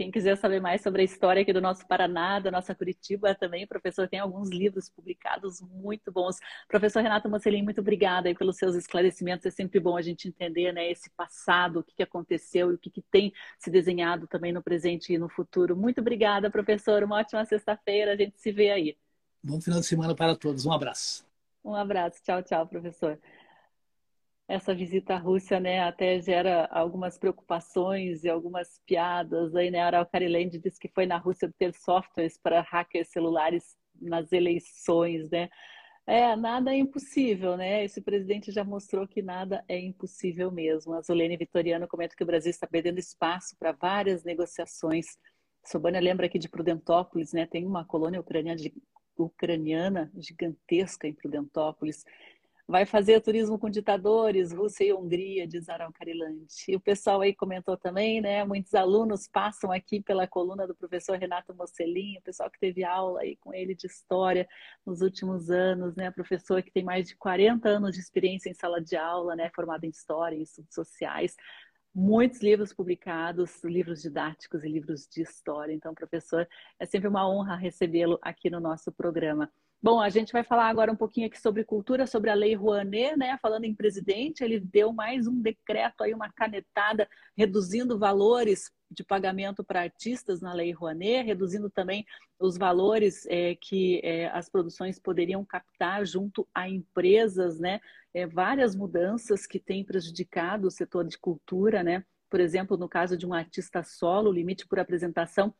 [0.00, 3.66] quem quiser saber mais sobre a história aqui do nosso Paraná, da nossa Curitiba também,
[3.66, 6.38] professor tem alguns livros publicados muito bons.
[6.66, 9.44] Professor Renato Mocelin, muito obrigada aí pelos seus esclarecimentos.
[9.44, 12.78] É sempre bom a gente entender né, esse passado, o que, que aconteceu e o
[12.78, 15.76] que, que tem se desenhado também no presente e no futuro.
[15.76, 17.02] Muito obrigada, professor.
[17.02, 18.14] Uma ótima sexta-feira.
[18.14, 18.96] A gente se vê aí.
[19.44, 20.64] Bom final de semana para todos.
[20.64, 21.26] Um abraço.
[21.62, 22.22] Um abraço.
[22.24, 23.18] Tchau, tchau, professor
[24.50, 29.54] essa visita à Rússia, né, até gera algumas preocupações e algumas piadas.
[29.54, 33.76] Aí, né, a Aral Kariland disse que foi na Rússia ter softwares para hackers celulares
[34.00, 35.48] nas eleições, né?
[36.06, 37.84] É, nada é impossível, né?
[37.84, 40.94] Esse presidente já mostrou que nada é impossível mesmo.
[40.94, 45.06] A Zolene Vitoriano comenta que o Brasil está perdendo espaço para várias negociações.
[45.64, 47.46] Sobânia lembra aqui de Prudentópolis, né?
[47.46, 48.24] Tem uma colônia
[49.16, 52.04] ucraniana gigantesca em Prudentópolis
[52.70, 56.70] vai fazer turismo com ditadores, Rússia e Hungria, diz Aral Carilante.
[56.70, 58.44] E o pessoal aí comentou também, né?
[58.44, 63.22] Muitos alunos passam aqui pela coluna do professor Renato Mocelin, o pessoal que teve aula
[63.22, 64.48] aí com ele de história
[64.86, 66.12] nos últimos anos, né?
[66.12, 69.50] Professor que tem mais de 40 anos de experiência em sala de aula, né?
[69.52, 71.34] Formado em história, em estudos sociais.
[71.92, 75.72] Muitos livros publicados, livros didáticos e livros de história.
[75.72, 79.50] Então, professor, é sempre uma honra recebê-lo aqui no nosso programa.
[79.82, 83.16] Bom, a gente vai falar agora um pouquinho aqui sobre cultura, sobre a Lei Rouanet,
[83.16, 83.38] né?
[83.40, 89.64] Falando em presidente, ele deu mais um decreto aí, uma canetada, reduzindo valores de pagamento
[89.64, 92.04] para artistas na Lei Rouanet, reduzindo também
[92.38, 97.80] os valores é, que é, as produções poderiam captar junto a empresas, né?
[98.12, 102.04] É, várias mudanças que têm prejudicado o setor de cultura, né?
[102.28, 105.54] Por exemplo, no caso de um artista solo, o limite por apresentação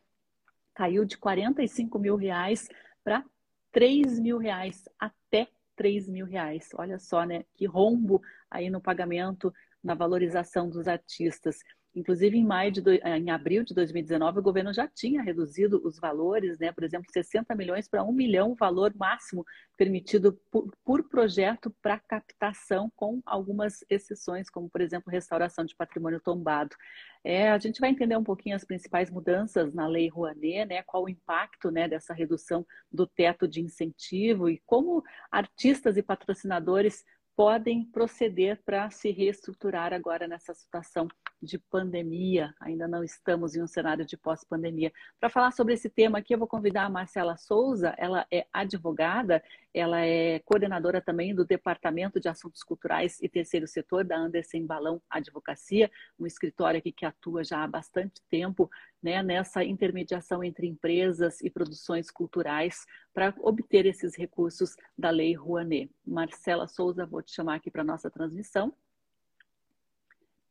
[0.75, 2.69] caiu de 45 mil reais
[3.03, 3.25] para
[3.73, 6.71] 3 mil reais, até 3 mil reais.
[6.75, 7.45] Olha só, né?
[7.55, 9.53] Que rombo aí no pagamento,
[9.83, 11.59] na valorização dos artistas.
[11.95, 12.91] Inclusive, em, maio de do...
[12.93, 16.71] Eh, em abril de 2019, o governo já tinha reduzido os valores, né?
[16.71, 19.45] por exemplo, 60 milhões para 1 milhão, o valor máximo
[19.77, 26.21] permitido por, por projeto para captação, com algumas exceções, como, por exemplo, restauração de patrimônio
[26.21, 26.77] tombado.
[27.25, 30.83] É, a gente vai entender um pouquinho as principais mudanças na Lei Rouanet, né?
[30.85, 37.05] qual o impacto né, dessa redução do teto de incentivo e como artistas e patrocinadores
[37.37, 41.09] podem proceder para se reestruturar agora nessa situação
[41.43, 42.55] de pandemia.
[42.61, 44.93] Ainda não estamos em um cenário de pós-pandemia.
[45.19, 47.95] Para falar sobre esse tema aqui, eu vou convidar a Marcela Souza.
[47.97, 54.05] Ela é advogada, ela é coordenadora também do Departamento de Assuntos Culturais e Terceiro Setor
[54.05, 58.71] da Anderson Balão Advocacia, um escritório aqui que atua já há bastante tempo
[59.03, 65.91] né, nessa intermediação entre empresas e produções culturais para obter esses recursos da Lei Rouanet.
[66.07, 68.75] Marcela Souza, vou te chamar aqui para nossa transmissão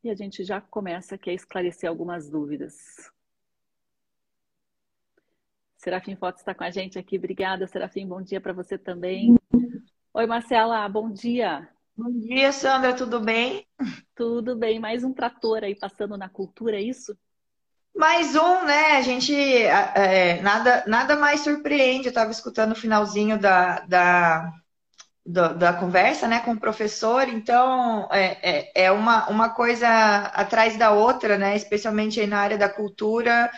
[0.03, 3.11] e a gente já começa aqui a esclarecer algumas dúvidas.
[5.77, 7.17] Serafim Fotos está com a gente aqui.
[7.17, 8.07] Obrigada, Serafim.
[8.07, 9.35] Bom dia para você também.
[10.13, 10.87] Oi, Marcela.
[10.89, 11.69] Bom dia.
[11.95, 12.93] Bom dia, Sandra.
[12.93, 13.65] Tudo bem?
[14.15, 14.79] Tudo bem.
[14.79, 17.17] Mais um trator aí passando na cultura, é isso?
[17.95, 18.97] Mais um, né?
[18.97, 22.07] A gente é, nada, nada mais surpreende.
[22.07, 24.51] Eu estava escutando o finalzinho da, da,
[25.29, 29.87] da, da, conversa né, com o professor, então é, é, é, uma, uma coisa
[30.33, 33.51] atrás da outra, né, especialmente aí na área da cultura,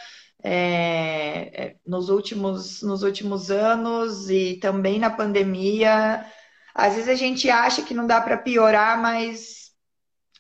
[0.44, 6.26] é, é, nos, últimos, nos últimos anos e também na pandemia.
[6.76, 9.72] Às vezes a gente acha que não dá para piorar, mas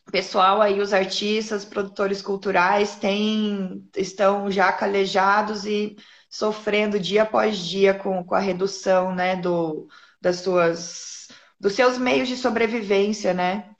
[0.07, 5.95] o pessoal aí, os artistas, produtores culturais, têm, estão já calejados e
[6.29, 9.87] sofrendo dia após dia com, com a redução né, do,
[10.21, 11.20] das suas,
[11.61, 13.75] dos seus meios de sobrevivência, né?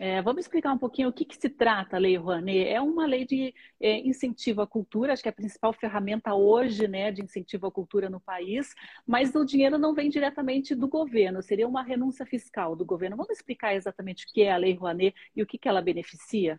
[0.00, 2.66] É, vamos explicar um pouquinho o que, que, se trata a Lei Rouanet.
[2.66, 6.88] É uma lei de é, incentivo à cultura, acho que é a principal ferramenta hoje
[6.88, 8.74] né, de incentivo à cultura no país,
[9.06, 13.16] mas o dinheiro não vem diretamente do governo, seria uma renúncia fiscal do governo.
[13.16, 16.58] Vamos explicar exatamente o que é a Lei Rouanet e o que, que ela beneficia?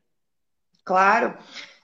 [0.86, 1.38] Claro.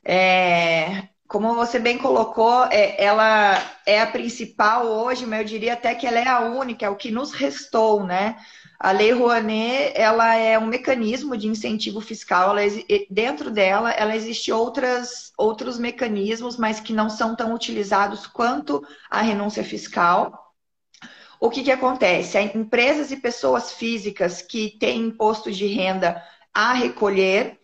[0.05, 5.95] É, como você bem colocou, é, ela é a principal hoje, mas eu diria até
[5.95, 8.35] que ela é a única, é o que nos restou, né?
[8.77, 12.69] A Lei Rouanet, ela é um mecanismo de incentivo fiscal, ela,
[13.09, 19.21] dentro dela, ela existe outras, outros mecanismos, mas que não são tão utilizados quanto a
[19.21, 20.53] renúncia fiscal.
[21.39, 22.37] O que, que acontece?
[22.39, 26.21] Empresas e pessoas físicas que têm imposto de renda
[26.53, 27.57] a recolher,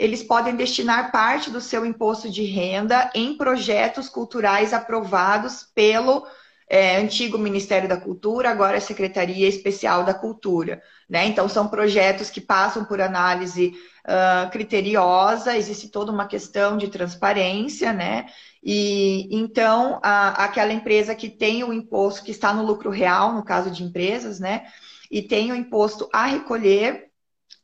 [0.00, 6.26] eles podem destinar parte do seu imposto de renda em projetos culturais aprovados pelo
[6.66, 10.80] é, antigo Ministério da Cultura, agora é Secretaria Especial da Cultura.
[11.06, 11.26] Né?
[11.26, 13.74] Então, são projetos que passam por análise
[14.06, 18.26] uh, criteriosa, existe toda uma questão de transparência, né?
[18.62, 23.44] E então, a, aquela empresa que tem o imposto que está no lucro real, no
[23.44, 24.64] caso de empresas, né?
[25.10, 27.09] E tem o imposto a recolher,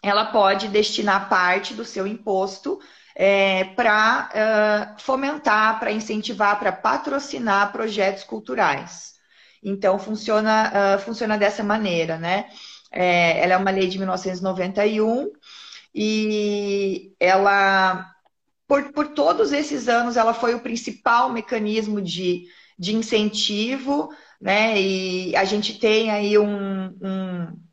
[0.09, 2.78] ela pode destinar parte do seu imposto
[3.14, 4.28] é, para
[4.98, 9.14] uh, fomentar, para incentivar, para patrocinar projetos culturais.
[9.62, 12.46] Então, funciona, uh, funciona dessa maneira, né?
[12.92, 15.32] É, ela é uma lei de 1991
[15.94, 18.07] e ela,
[18.68, 22.44] por, por todos esses anos, ela foi o principal mecanismo de,
[22.78, 24.80] de incentivo, né?
[24.80, 27.66] E a gente tem aí um, um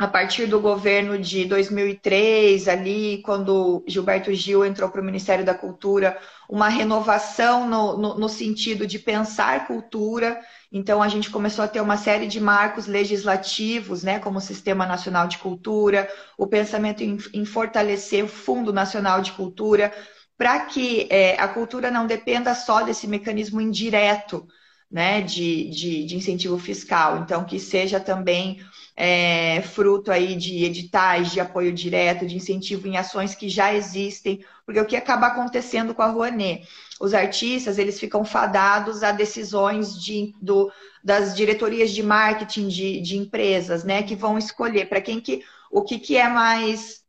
[0.00, 5.52] a partir do governo de 2003, ali, quando Gilberto Gil entrou para o Ministério da
[5.52, 6.16] Cultura,
[6.48, 10.40] uma renovação no, no, no, sentido de pensar cultura.
[10.72, 14.86] Então, a gente começou a ter uma série de marcos legislativos, né, como o Sistema
[14.86, 19.92] Nacional de Cultura, o pensamento em, em fortalecer o Fundo Nacional de Cultura,
[20.38, 24.48] para que é, a cultura não dependa só desse mecanismo indireto
[24.90, 27.18] né, de, de, de incentivo fiscal.
[27.18, 28.60] Então, que seja também
[28.96, 34.44] é, fruto aí de editais de apoio direto, de incentivo em ações que já existem,
[34.66, 36.66] porque o que acaba acontecendo com a Rouanet?
[37.00, 40.70] Os artistas, eles ficam fadados a decisões de, do,
[41.02, 45.82] das diretorias de marketing de, de empresas, né, que vão escolher para quem que, o
[45.82, 47.00] que, que é mais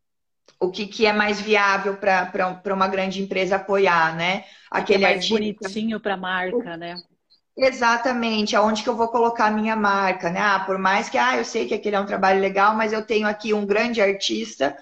[0.58, 4.44] o que, que é mais viável para uma grande empresa apoiar, né?
[4.70, 5.34] Aquele é mais artista...
[5.34, 6.94] bonitinho para a marca, né?
[7.56, 10.40] Exatamente, aonde que eu vou colocar a minha marca, né?
[10.40, 13.04] Ah, por mais que, ah, eu sei que aquele é um trabalho legal, mas eu
[13.04, 14.74] tenho aqui um grande artista,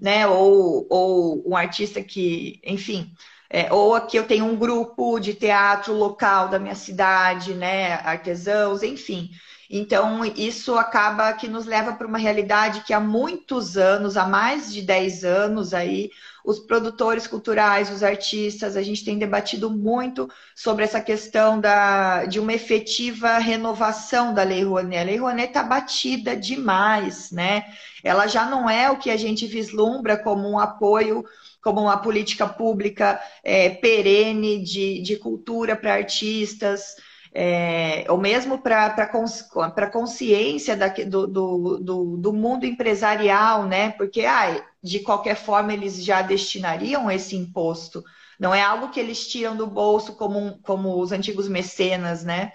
[0.00, 0.26] né?
[0.26, 3.12] Ou, ou um artista que, enfim,
[3.50, 7.94] é, ou aqui eu tenho um grupo de teatro local da minha cidade, né?
[7.96, 9.30] Artesãos, enfim.
[9.70, 14.72] Então, isso acaba que nos leva para uma realidade que há muitos anos, há mais
[14.72, 16.10] de 10 anos aí,
[16.46, 22.38] os produtores culturais, os artistas, a gente tem debatido muito sobre essa questão da, de
[22.38, 25.00] uma efetiva renovação da Lei Rouanet.
[25.00, 27.64] A Lei Rouanet está batida demais, né?
[28.04, 31.24] Ela já não é o que a gente vislumbra como um apoio
[31.60, 36.94] como uma política pública é, perene de, de cultura para artistas,
[37.38, 43.90] é, ou mesmo para a consciência da, do, do, do, mundo empresarial, né?
[43.90, 48.02] Porque ah, de qualquer forma eles já destinariam esse imposto.
[48.40, 52.52] Não é algo que eles tiram do bolso como, como os antigos mecenas, né?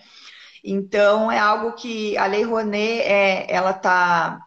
[0.63, 4.39] Então é algo que a Lei Rouanet é, ela está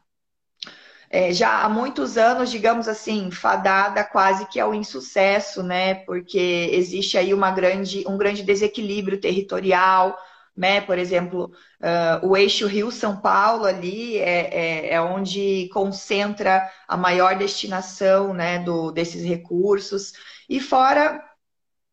[1.15, 5.95] é, já há muitos anos, digamos assim, fadada quase que ao insucesso, né?
[5.95, 10.19] Porque existe aí uma grande, um grande desequilíbrio territorial,
[10.57, 10.81] né?
[10.81, 17.37] Por exemplo, uh, o eixo Rio-São Paulo ali é, é, é, onde concentra a maior
[17.39, 20.15] destinação, né, do, desses recursos.
[20.49, 21.23] E fora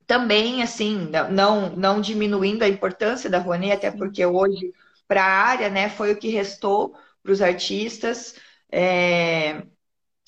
[0.08, 4.74] também, assim, não, não diminuindo a importância da Rouanet, até porque hoje,
[5.08, 8.34] para a área, né, foi o que restou para os artistas.
[8.72, 9.64] É,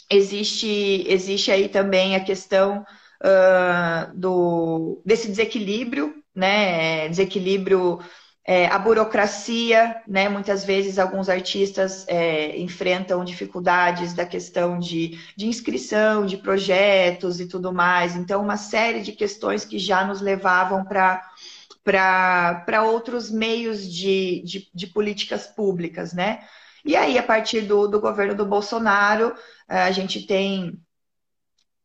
[0.09, 2.85] existe, existe aí também a questão
[3.23, 7.07] uh, do, desse desequilíbrio, né?
[7.09, 7.99] Desequilíbrio,
[8.45, 10.27] é, a burocracia, né?
[10.29, 17.47] Muitas vezes alguns artistas é, enfrentam dificuldades da questão de, de inscrição, de projetos e
[17.47, 18.15] tudo mais.
[18.15, 21.21] Então, uma série de questões que já nos levavam para
[21.83, 26.39] para outros meios de, de, de políticas públicas, né?
[26.85, 29.35] E aí, a partir do, do governo do Bolsonaro,
[29.69, 30.79] eh, a gente tem,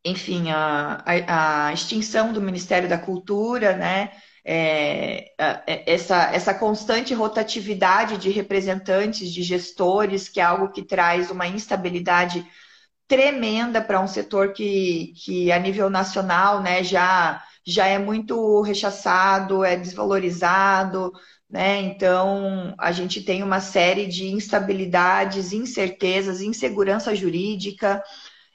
[0.04, 4.10] enfim, a, a, a extinção do Ministério da Cultura, né?
[4.50, 5.32] É,
[5.86, 12.46] essa, essa constante rotatividade de representantes, de gestores, que é algo que traz uma instabilidade
[13.08, 19.64] tremenda para um setor que, que a nível nacional né, já, já é muito rechaçado,
[19.64, 21.12] é desvalorizado,
[21.48, 21.80] né?
[21.80, 28.02] Então, a gente tem uma série de instabilidades, incertezas, insegurança jurídica,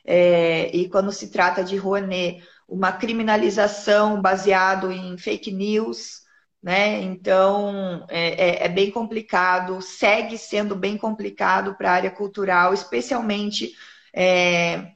[0.06, 6.22] é, e quando se trata de Rouanet, uma criminalização baseado em fake news,
[6.62, 7.02] né?
[7.02, 13.74] Então, é, é, é bem complicado, segue sendo bem complicado para a área cultural, especialmente
[14.16, 14.92] é,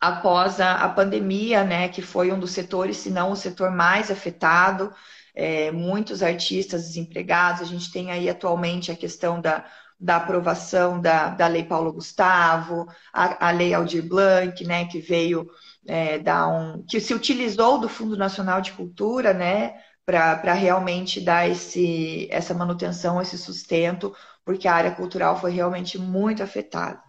[0.00, 1.88] após a, a pandemia, né?
[1.88, 4.92] Que foi um dos setores, se não o setor mais afetado
[5.36, 7.60] é, muitos artistas desempregados.
[7.60, 9.64] A gente tem aí atualmente a questão da,
[10.00, 15.46] da aprovação da, da Lei Paulo Gustavo, a, a Lei Aldir Blanc, né, que veio
[15.86, 16.82] é, dar um.
[16.88, 19.74] que se utilizou do Fundo Nacional de Cultura, né?
[20.06, 24.14] para realmente dar esse, essa manutenção, esse sustento,
[24.44, 27.02] porque a área cultural foi realmente muito afetada.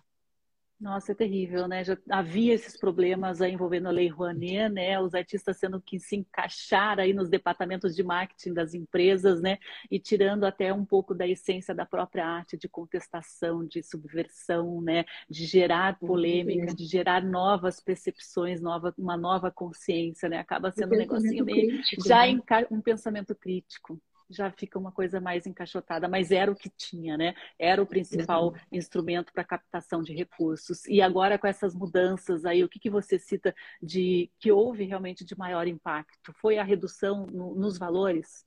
[0.80, 1.84] Nossa, é terrível, né?
[1.84, 5.00] Já havia esses problemas aí envolvendo a Lei Rouanet, né?
[5.00, 9.58] Os artistas tendo que se encaixar aí nos departamentos de marketing das empresas, né?
[9.90, 15.04] E tirando até um pouco da essência da própria arte de contestação, de subversão, né?
[15.28, 20.38] De gerar polêmica, de gerar novas percepções, nova, uma nova consciência, né?
[20.38, 22.40] Acaba sendo um negocinho meio crítico, já né?
[22.70, 24.00] um pensamento crítico
[24.30, 27.34] já fica uma coisa mais encaixotada, mas era o que tinha, né?
[27.58, 28.54] Era o principal uhum.
[28.72, 30.86] instrumento para captação de recursos.
[30.86, 35.24] E agora com essas mudanças aí, o que, que você cita de que houve realmente
[35.24, 36.34] de maior impacto?
[36.42, 38.46] Foi a redução no, nos valores?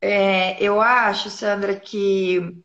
[0.00, 2.62] É, eu acho, Sandra, que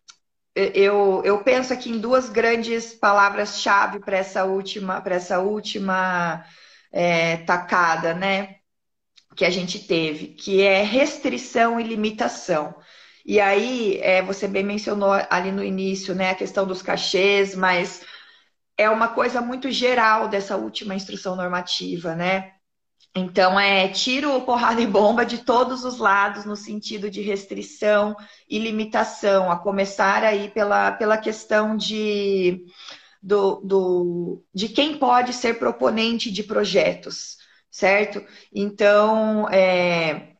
[0.54, 6.44] eu, eu penso aqui em duas grandes palavras-chave para essa última, para essa última
[6.92, 8.59] é, tacada, né?
[9.40, 12.76] Que a gente teve, que é restrição e limitação.
[13.26, 18.02] E aí, é, você bem mencionou ali no início, né, a questão dos cachês, mas
[18.78, 22.52] é uma coisa muito geral dessa última instrução normativa, né?
[23.16, 28.18] Então, é tiro, porrada e bomba de todos os lados no sentido de restrição
[28.50, 32.66] e limitação, a começar aí pela, pela questão de,
[33.24, 37.40] do, do, de quem pode ser proponente de projetos
[37.70, 38.24] certo?
[38.54, 40.34] Então, é,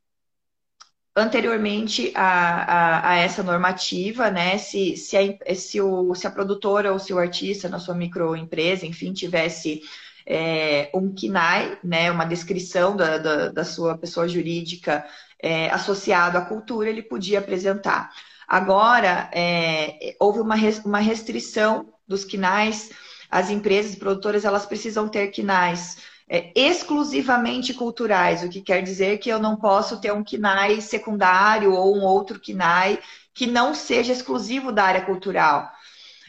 [1.16, 6.92] anteriormente a, a, a, essa normativa, né, se, se, a, se, o, se a produtora
[6.92, 9.82] ou se o artista na sua microempresa, enfim, tivesse
[10.26, 15.06] é, um KINAI, né, uma descrição da, da, da sua pessoa jurídica
[15.42, 18.12] é, associado à cultura, ele podia apresentar.
[18.48, 20.56] Agora, é, houve uma,
[20.86, 22.90] uma restrição dos KINAIs,
[23.30, 25.98] as empresas produtoras elas precisam ter KINAIs
[26.30, 31.74] é, exclusivamente culturais, o que quer dizer que eu não posso ter um KINAI secundário
[31.74, 33.00] ou um outro KINAI
[33.34, 35.68] que não seja exclusivo da área cultural.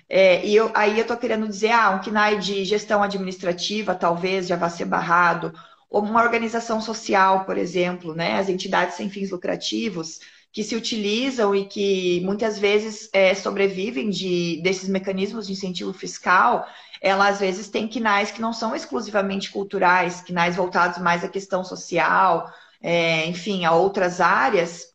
[0.09, 4.47] É, e eu, aí eu estou querendo dizer, ah, um KINAI de gestão administrativa talvez
[4.47, 5.53] já vá ser barrado,
[5.91, 10.21] ou uma organização social, por exemplo, né, as entidades sem fins lucrativos,
[10.53, 16.67] que se utilizam e que muitas vezes é, sobrevivem de, desses mecanismos de incentivo fiscal,
[17.01, 21.65] ela às vezes tem quinais que não são exclusivamente culturais, quinais voltados mais à questão
[21.65, 24.91] social, é, enfim, a outras áreas.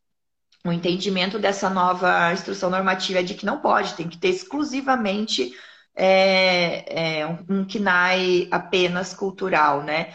[0.66, 5.52] O entendimento dessa nova instrução normativa é de que não pode, tem que ter exclusivamente
[5.96, 10.14] é, é, um KNAI apenas cultural, né?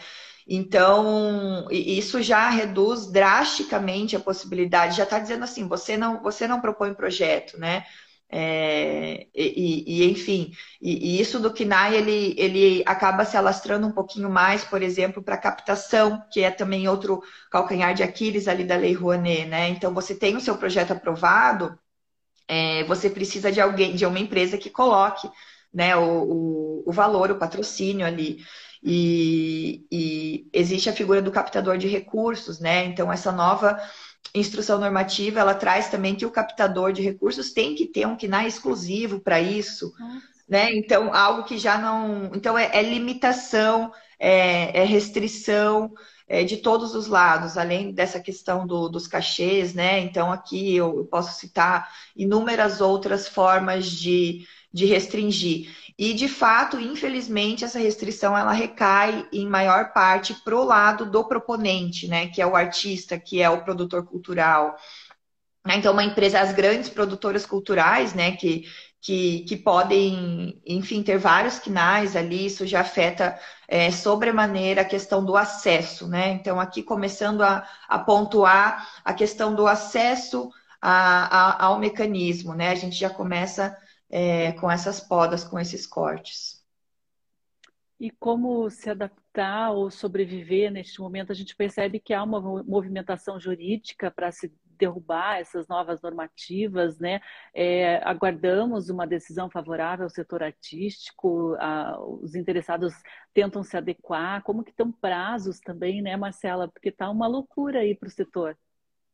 [0.53, 6.61] Então, isso já reduz drasticamente a possibilidade, já está dizendo assim, você não, você não
[6.61, 7.85] propõe projeto, né?
[8.33, 13.93] É, e, e, enfim, e, e, isso do KNAI ele, ele acaba se alastrando um
[13.93, 18.77] pouquinho mais, por exemplo, para captação, que é também outro calcanhar de Aquiles ali da
[18.77, 19.69] Lei Rouanet, né?
[19.71, 21.77] Então, você tem o seu projeto aprovado,
[22.49, 25.29] é, você precisa de alguém, de uma empresa que coloque
[25.73, 28.39] né, o, o, o valor, o patrocínio ali.
[28.83, 32.87] E, e existe a figura do captador de recursos, né?
[32.87, 33.79] Então, essa nova
[34.35, 38.47] instrução normativa, ela traz também que o captador de recursos tem que ter um KNAI
[38.47, 39.93] exclusivo para isso,
[40.49, 40.73] né?
[40.75, 42.31] Então, algo que já não...
[42.35, 45.93] Então, é, é limitação, é, é restrição
[46.29, 49.99] é, de todos os lados, além dessa questão do, dos cachês, né?
[49.99, 55.69] Então, aqui eu posso citar inúmeras outras formas de, de restringir.
[55.99, 61.25] E, de fato, infelizmente, essa restrição ela recai em maior parte para o lado do
[61.25, 62.29] proponente, né?
[62.29, 64.77] Que é o artista, que é o produtor cultural.
[65.67, 68.33] Né, então, uma empresa, as grandes produtoras culturais, né?
[68.33, 68.65] Que,
[69.01, 75.25] que, que podem, enfim, ter vários quinais ali, isso já afeta é, sobremaneira a questão
[75.25, 76.31] do acesso, né?
[76.31, 80.51] Então, aqui começando a, a pontuar a questão do acesso
[80.81, 82.71] a, a, ao mecanismo, né?
[82.71, 83.77] A gente já começa
[84.11, 86.61] é, com essas podas, com esses cortes.
[87.99, 91.33] E como se adaptar ou sobreviver neste momento?
[91.33, 94.51] A gente percebe que há uma movimentação jurídica para se
[94.81, 97.21] derrubar essas novas normativas, né?
[97.55, 102.95] É, aguardamos uma decisão favorável ao setor artístico, a, os interessados
[103.35, 104.43] tentam se adequar.
[104.43, 106.69] Como que estão prazos também, né, Marcela?
[106.69, 108.57] Porque está uma loucura aí para o setor.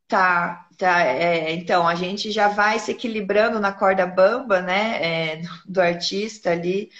[0.08, 1.02] Tá, tá.
[1.02, 6.50] É, então, a gente já vai se equilibrando na corda bamba, né, é, do artista
[6.50, 6.90] ali.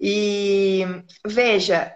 [0.00, 0.84] E
[1.26, 1.94] veja,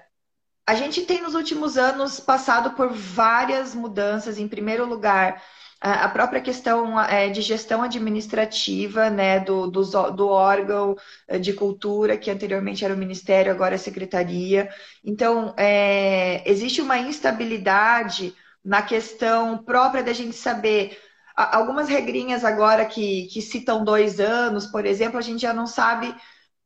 [0.67, 4.39] a gente tem nos últimos anos passado por várias mudanças.
[4.39, 5.43] Em primeiro lugar,
[5.81, 9.83] a própria questão é, de gestão administrativa né, do, do,
[10.13, 10.95] do, órgão
[11.27, 14.71] é, de cultura, que anteriormente era o Ministério, agora é a Secretaria.
[15.03, 18.35] Então, é, existe uma instabilidade
[18.65, 20.99] na questão própria da gente saber
[21.37, 26.15] algumas regrinhas agora que, que citam dois anos, por exemplo, a gente já não sabe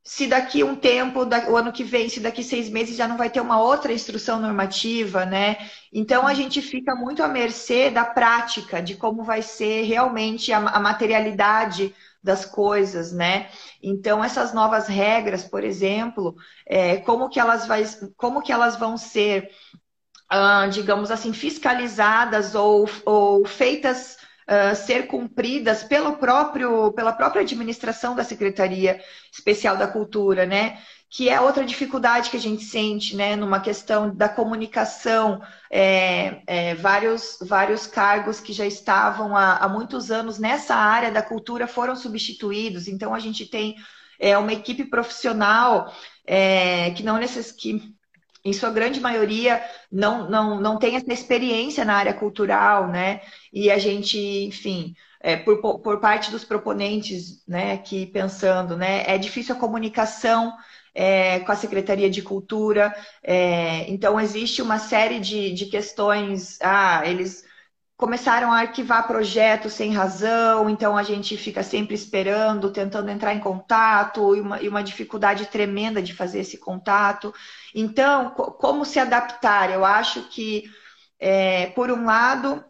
[0.06, 3.30] se daqui um tempo, o ano que vem, se daqui seis meses já não vai
[3.30, 5.56] ter uma outra instrução normativa, né?
[5.90, 10.58] Então a gente fica muito à mercê da prática, de como vai ser realmente a,
[10.58, 13.48] a materialidade das coisas, né?
[13.82, 16.34] Então essas novas regras, por exemplo,
[16.66, 17.84] é, como que elas vai,
[18.16, 19.50] como que elas vão ser,
[20.36, 24.16] ah, digamos assim, fiscalizadas ou, ou feitas
[24.48, 29.00] uh, ser cumpridas pelo próprio, pela própria administração da Secretaria
[29.32, 30.78] Especial da Cultura, né?
[31.08, 33.36] Que é outra dificuldade que a gente sente, né?
[33.36, 40.10] Numa questão da comunicação, é, é, vários, vários cargos que já estavam há, há muitos
[40.10, 42.88] anos nessa área da cultura foram substituídos.
[42.88, 43.76] Então a gente tem
[44.18, 45.94] é, uma equipe profissional
[46.26, 47.52] é, que não necess...
[47.52, 47.94] que
[48.44, 53.20] em sua grande maioria, não, não, não tem essa experiência na área cultural, né?
[53.52, 59.16] E a gente, enfim, é, por, por parte dos proponentes, né, aqui pensando, né, é
[59.16, 60.52] difícil a comunicação
[60.94, 67.02] é, com a Secretaria de Cultura, é, então existe uma série de, de questões, ah,
[67.06, 67.42] eles
[67.96, 73.40] começaram a arquivar projetos sem razão, então a gente fica sempre esperando, tentando entrar em
[73.40, 77.32] contato, e uma, e uma dificuldade tremenda de fazer esse contato.
[77.74, 79.70] Então, como se adaptar?
[79.70, 80.64] Eu acho que,
[81.20, 82.64] é, por um lado,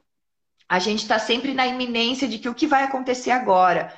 [0.69, 3.93] a gente está sempre na iminência de que o que vai acontecer agora.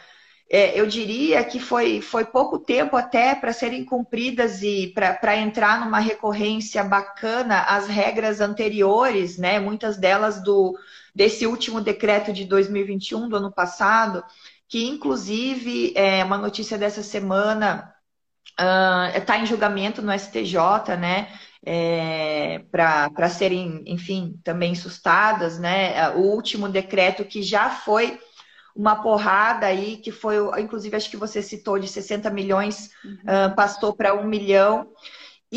[0.49, 5.81] É, eu diria que foi, foi pouco tempo até para serem cumpridas e para entrar
[5.81, 9.59] numa recorrência bacana as regras anteriores, né?
[9.59, 10.79] Muitas delas do
[11.17, 14.23] desse último decreto de 2021 do ano passado,
[14.69, 17.91] que inclusive é uma notícia dessa semana
[18.59, 21.29] está ah, uh, em julgamento no STJ, né?
[21.69, 26.11] É, para serem, enfim, também sustadas, né?
[26.11, 28.21] O último decreto que já foi
[28.75, 33.15] uma porrada aí, que foi, inclusive, acho que você citou, de 60 milhões, uhum.
[33.15, 34.87] uh, passou para um milhão.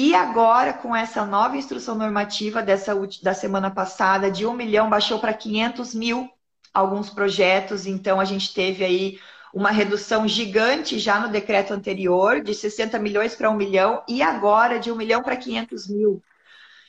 [0.01, 5.19] E agora, com essa nova instrução normativa dessa da semana passada, de um milhão baixou
[5.19, 6.29] para 500 mil
[6.73, 7.85] alguns projetos.
[7.85, 9.19] Então, a gente teve aí
[9.53, 14.79] uma redução gigante já no decreto anterior, de 60 milhões para um milhão, e agora
[14.79, 16.23] de um milhão para 500 mil.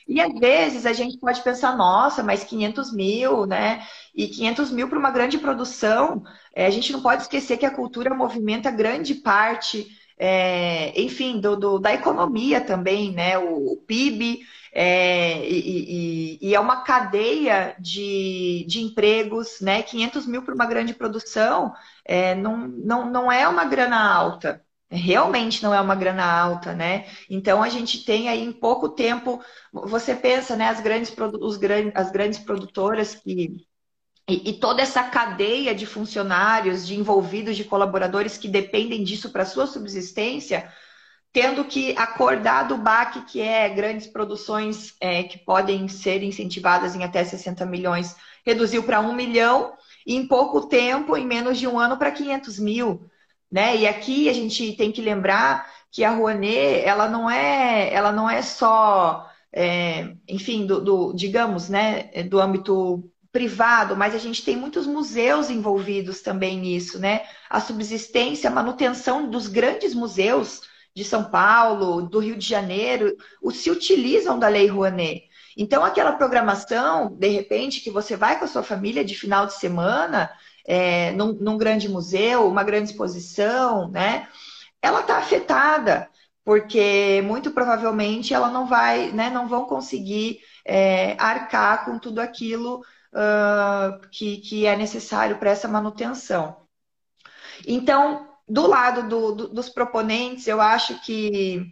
[0.07, 3.85] E às vezes a gente pode pensar, nossa, mas 500 mil, né?
[4.15, 6.23] E 500 mil para uma grande produção,
[6.55, 11.55] é, a gente não pode esquecer que a cultura movimenta grande parte é, enfim, do,
[11.57, 13.39] do, da economia também, né?
[13.39, 14.41] O, o PIB
[14.71, 19.81] é, e, e, e, é uma cadeia de, de empregos, né?
[19.81, 21.73] 500 mil para uma grande produção
[22.05, 24.63] é, não, não, não é uma grana alta.
[24.91, 27.07] Realmente não é uma grana alta, né?
[27.27, 29.41] Então a gente tem aí em pouco tempo,
[29.73, 30.67] você pensa, né?
[30.69, 31.59] As grandes, os,
[31.95, 33.65] as grandes produtoras que
[34.27, 39.45] e, e, toda essa cadeia de funcionários, de envolvidos, de colaboradores que dependem disso para
[39.45, 40.71] sua subsistência,
[41.33, 47.03] tendo que acordar do baque que é grandes produções é, que podem ser incentivadas em
[47.03, 48.15] até 60 milhões,
[48.45, 49.73] reduziu para 1 milhão
[50.05, 53.09] em pouco tempo, em menos de um ano, para 500 mil.
[53.51, 53.77] Né?
[53.77, 58.29] E aqui a gente tem que lembrar que a Rouanet, ela não é, ela não
[58.29, 64.57] é só, é, enfim, do, do, digamos, né, do âmbito privado, mas a gente tem
[64.57, 67.21] muitos museus envolvidos também nisso, né?
[67.49, 70.61] A subsistência, a manutenção dos grandes museus
[70.93, 73.15] de São Paulo, do Rio de Janeiro,
[73.51, 75.29] se utilizam da Lei Rouanet.
[75.57, 79.53] Então, aquela programação, de repente, que você vai com a sua família de final de
[79.53, 80.29] semana,
[80.65, 84.27] é, num, num grande museu, uma grande exposição, né?
[84.81, 86.09] Ela está afetada,
[86.43, 92.83] porque muito provavelmente ela não vai, né, não vão conseguir é, arcar com tudo aquilo
[93.13, 96.57] uh, que, que é necessário para essa manutenção.
[97.67, 101.71] Então, do lado do, do, dos proponentes, eu acho que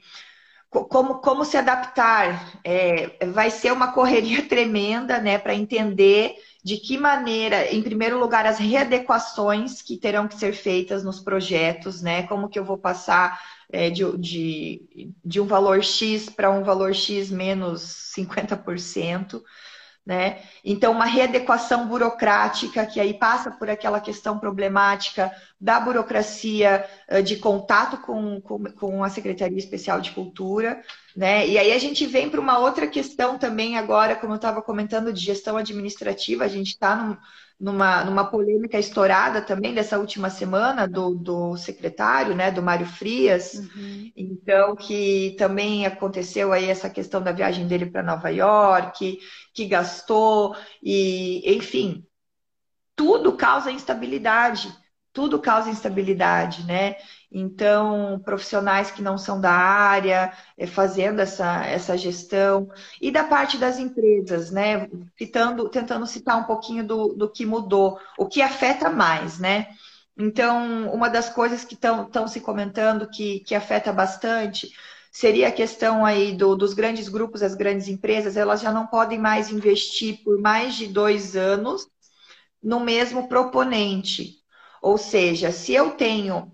[0.69, 6.97] como, como se adaptar é, vai ser uma correria tremenda né, para entender de que
[6.97, 12.23] maneira, em primeiro lugar, as readequações que terão que ser feitas nos projetos, né?
[12.23, 13.39] Como que eu vou passar
[13.71, 19.41] é, de, de, de um valor X para um valor X menos 50%.
[20.09, 20.39] Né?
[20.65, 25.31] Então, uma readequação burocrática, que aí passa por aquela questão problemática
[25.61, 26.83] da burocracia
[27.23, 30.81] de contato com, com, com a Secretaria Especial de Cultura.
[31.15, 31.47] Né?
[31.47, 35.13] E aí a gente vem para uma outra questão também agora, como eu estava comentando,
[35.13, 37.15] de gestão administrativa, a gente está
[37.59, 43.55] numa, numa polêmica estourada também dessa última semana do, do secretário, né, do Mário Frias.
[43.55, 44.11] Uhum.
[44.15, 49.19] Então, que também aconteceu aí essa questão da viagem dele para Nova York,
[49.53, 52.05] que gastou, e enfim,
[52.95, 54.73] tudo causa instabilidade,
[55.11, 56.95] tudo causa instabilidade, né?
[57.31, 62.69] Então, profissionais que não são da área, é, fazendo essa, essa gestão.
[62.99, 64.87] E da parte das empresas, né?
[65.17, 69.67] Citando, tentando citar um pouquinho do, do que mudou, o que afeta mais, né?
[70.17, 74.69] Então, uma das coisas que estão se comentando que, que afeta bastante
[75.11, 79.17] seria a questão aí do, dos grandes grupos, as grandes empresas, elas já não podem
[79.19, 81.87] mais investir por mais de dois anos
[82.61, 84.35] no mesmo proponente.
[84.81, 86.51] Ou seja, se eu tenho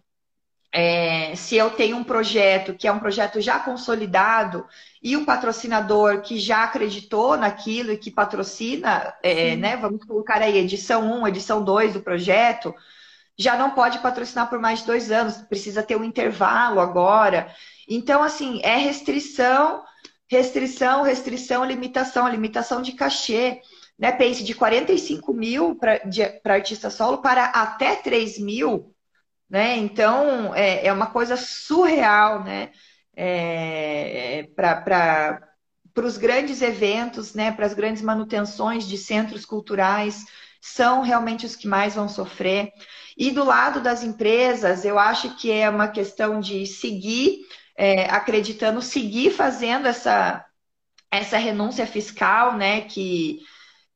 [0.77, 4.67] é, se eu tenho um projeto que é um projeto já consolidado
[5.01, 10.57] e um patrocinador que já acreditou naquilo e que patrocina, é, né, vamos colocar aí
[10.57, 12.75] edição 1, edição 2 do projeto,
[13.37, 17.49] já não pode patrocinar por mais de dois anos, precisa ter um intervalo agora.
[17.87, 19.81] Então, assim, é restrição,
[20.27, 23.61] restrição, restrição, limitação, limitação de cachê.
[23.97, 24.11] Né?
[24.11, 28.93] Pense de 45 mil para artista solo para até 3 mil
[29.49, 29.77] né?
[29.77, 32.71] Então, é, é uma coisa surreal, né?
[33.15, 35.41] É, para
[35.97, 37.51] os grandes eventos, né?
[37.51, 40.25] Para as grandes manutenções de centros culturais,
[40.61, 42.71] são realmente os que mais vão sofrer.
[43.17, 47.39] E do lado das empresas, eu acho que é uma questão de seguir
[47.77, 50.43] é, acreditando, seguir fazendo essa,
[51.11, 52.81] essa renúncia fiscal, né?
[52.81, 53.39] Que,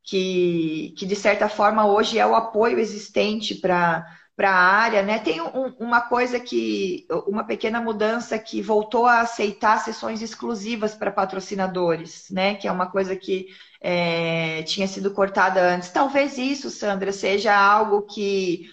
[0.04, 4.06] que, que de certa forma hoje é o apoio existente para
[4.40, 5.20] para a área, né?
[5.20, 11.12] Tem um, uma coisa que, uma pequena mudança que voltou a aceitar sessões exclusivas para
[11.12, 12.56] patrocinadores, né?
[12.56, 13.48] Que é uma coisa que
[13.82, 15.90] é, tinha sido cortada antes.
[15.90, 18.70] Talvez isso, Sandra, seja algo que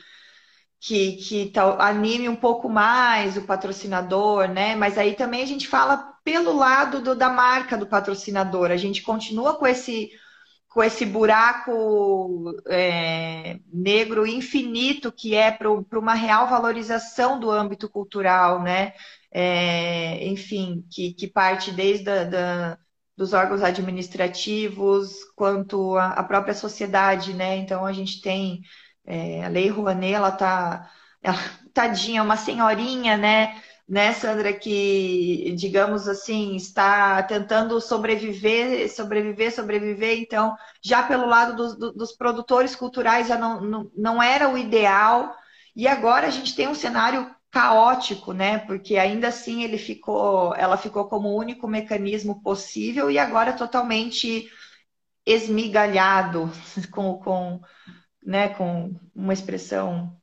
[0.78, 4.76] que, que tal, anime um pouco mais o patrocinador, né?
[4.76, 8.70] Mas aí também a gente fala pelo lado do, da marca do patrocinador.
[8.70, 10.12] A gente continua com esse
[10.76, 18.62] com esse buraco é, negro infinito que é para uma real valorização do âmbito cultural,
[18.62, 18.92] né?
[19.32, 22.78] É, enfim, que, que, parte desde a, da,
[23.16, 27.56] dos órgãos administrativos quanto a, a, própria sociedade, né?
[27.56, 28.60] Então a gente tem
[29.06, 30.90] é, a Lei Rouanet, ela tá,
[31.22, 31.38] ela,
[31.72, 33.62] tadinha, uma senhorinha, né?
[33.88, 40.18] Né, Sandra, que, digamos assim, está tentando sobreviver, sobreviver, sobreviver.
[40.18, 45.34] Então, já pelo lado dos, dos produtores culturais já não, não, não era o ideal.
[45.74, 48.58] E agora a gente tem um cenário caótico, né?
[48.58, 54.48] Porque ainda assim ele ficou, ela ficou como o único mecanismo possível e agora totalmente
[55.24, 56.50] esmigalhado
[56.92, 57.60] com, com,
[58.22, 60.16] né, com uma expressão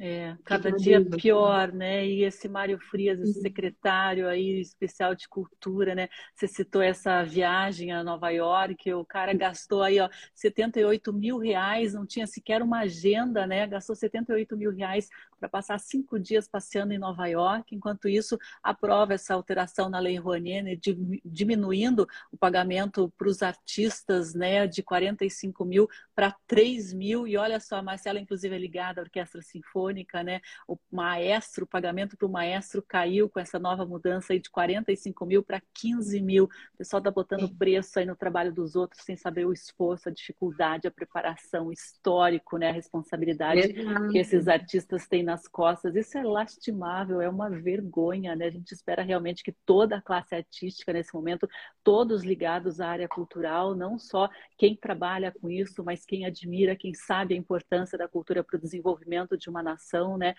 [0.00, 2.06] é, cada dia pior, né?
[2.06, 6.08] E esse Mário Frias, esse secretário aí especial de cultura, né?
[6.34, 11.94] Você citou essa viagem a Nova York, o cara gastou aí, ó, 78 mil reais,
[11.94, 13.66] não tinha sequer uma agenda, né?
[13.66, 15.08] Gastou 78 mil reais
[15.38, 17.74] para passar cinco dias passeando em Nova York.
[17.74, 20.80] Enquanto isso, aprova essa alteração na Lei Rouanet,
[21.24, 24.66] diminuindo o pagamento para os artistas, né?
[24.66, 27.26] De 45 mil para 3 mil.
[27.26, 30.40] E olha só, a Marcela, inclusive, é ligada à Orquestra Sinfônica Sinfônica, né?
[30.66, 35.26] O maestro, o pagamento para o maestro caiu com essa nova mudança aí de 45
[35.26, 36.44] mil para 15 mil.
[36.44, 40.12] O pessoal está botando preço aí no trabalho dos outros sem saber o esforço, a
[40.12, 42.70] dificuldade, a preparação, o histórico, né?
[42.70, 44.08] A responsabilidade Exato.
[44.08, 45.94] que esses artistas têm nas costas.
[45.94, 48.46] Isso é lastimável, é uma vergonha, né?
[48.46, 51.48] A gente espera realmente que toda a classe artística nesse momento,
[51.84, 56.94] todos ligados à área cultural, não só quem trabalha com isso, mas quem admira, quem
[56.94, 60.34] sabe a importância da cultura para o desenvolvimento de uma nação né?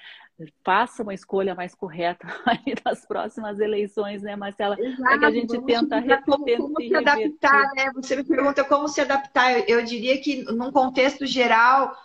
[0.64, 4.76] Faça uma escolha mais correta aí nas próximas eleições, né, Marcela?
[4.80, 7.92] Exato, é que a gente tenta como, como se adaptar, né?
[7.94, 9.60] Você me pergunta como se adaptar.
[9.60, 11.96] Eu, eu diria que num contexto geral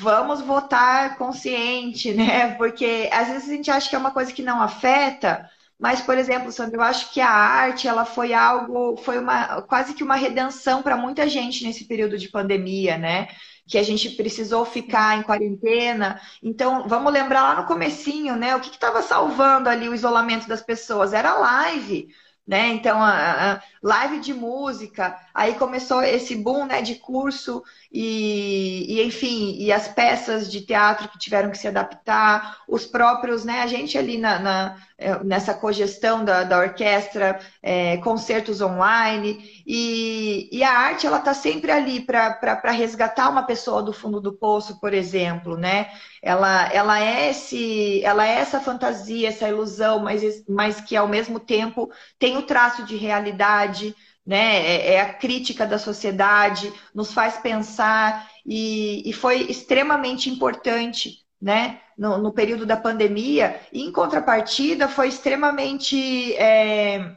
[0.00, 2.54] vamos votar consciente, né?
[2.56, 6.16] Porque às vezes a gente acha que é uma coisa que não afeta, mas, por
[6.16, 10.14] exemplo, Sandra, eu acho que a arte ela foi algo, foi uma quase que uma
[10.14, 13.28] redenção para muita gente nesse período de pandemia, né?
[13.66, 16.20] que a gente precisou ficar em quarentena.
[16.42, 18.54] Então, vamos lembrar lá no comecinho, né?
[18.56, 21.12] O que estava salvando ali o isolamento das pessoas?
[21.12, 22.08] Era a live
[22.46, 22.68] né?
[22.68, 29.02] Então, a, a, live de música, aí começou esse boom, né, de curso e, e,
[29.04, 33.66] enfim, e as peças de teatro que tiveram que se adaptar, os próprios, né, a
[33.66, 34.76] gente ali na, na
[35.24, 41.70] nessa cogestão da, da orquestra, é, concertos online, e, e, a arte ela está sempre
[41.70, 45.90] ali para resgatar uma pessoa do fundo do poço, por exemplo, né?
[46.22, 51.40] Ela, ela, é esse, ela é essa fantasia, essa ilusão, mas, mas que ao mesmo
[51.40, 53.94] tempo tem o traço de realidade,
[54.26, 54.64] né?
[54.64, 61.80] É, é a crítica da sociedade, nos faz pensar, e, e foi extremamente importante né,
[61.98, 66.34] no, no, período da pandemia, e em contrapartida foi extremamente.
[66.36, 67.16] É,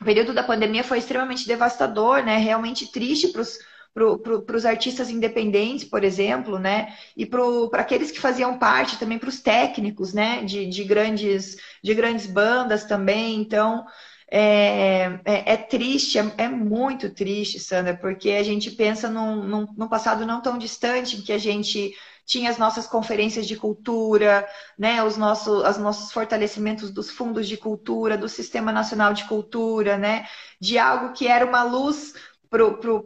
[0.00, 3.58] o período da pandemia foi extremamente devastador, né, realmente triste para os
[3.94, 6.96] para os artistas independentes, por exemplo, né?
[7.16, 10.42] E para aqueles que faziam parte também para os técnicos, né?
[10.42, 13.36] De, de, grandes, de grandes bandas também.
[13.36, 13.86] Então,
[14.28, 19.66] é, é, é triste, é, é, muito triste, Sandra, porque a gente pensa num, num,
[19.76, 21.94] num passado não tão distante em que a gente
[22.24, 24.48] tinha as nossas conferências de cultura,
[24.78, 29.98] né, os nossos, os nossos fortalecimentos dos fundos de cultura, do Sistema Nacional de Cultura,
[29.98, 30.26] né,
[30.60, 32.14] de algo que era uma luz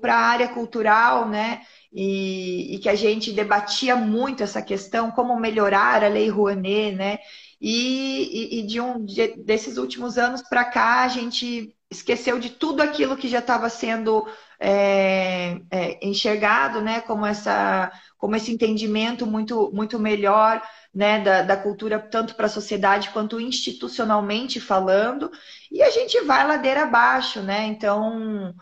[0.00, 1.62] para a área cultural, né,
[1.92, 7.18] e, e, que a gente debatia muito essa questão, como melhorar a Lei Rouanet, né,
[7.60, 12.50] e, e, e de um de, desses últimos anos para cá a gente esqueceu de
[12.50, 14.26] tudo aquilo que já estava sendo
[14.60, 20.60] é, é, enxergado, né, como essa, como esse entendimento muito, muito melhor,
[20.92, 25.30] né, da, da cultura tanto para a sociedade quanto institucionalmente falando,
[25.70, 27.66] e a gente vai ladeira abaixo, né?
[27.66, 28.54] Então,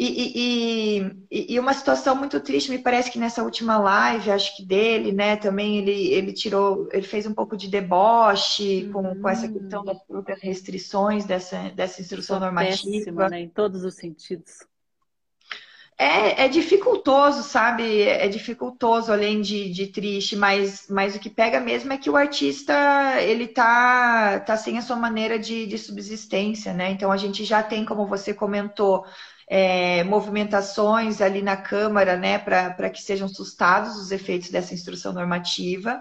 [0.00, 4.64] e, e, e, uma situação muito triste, me parece que nessa última live, acho que
[4.64, 9.48] dele, né, também ele, ele tirou, ele fez um pouco de deboche com, com essa
[9.48, 12.92] questão das próprias restrições dessa, dessa instrução normativa.
[12.92, 14.67] Péssima, né, em todos os sentidos.
[16.00, 18.02] É, é dificultoso, sabe?
[18.02, 22.16] É dificultoso, além de, de triste, mas, mas o que pega mesmo é que o
[22.16, 22.72] artista,
[23.20, 26.92] ele tá, tá sem a sua maneira de, de subsistência, né?
[26.92, 29.04] Então a gente já tem, como você comentou,
[29.48, 36.00] é, movimentações ali na Câmara, né, para que sejam sustados os efeitos dessa instrução normativa.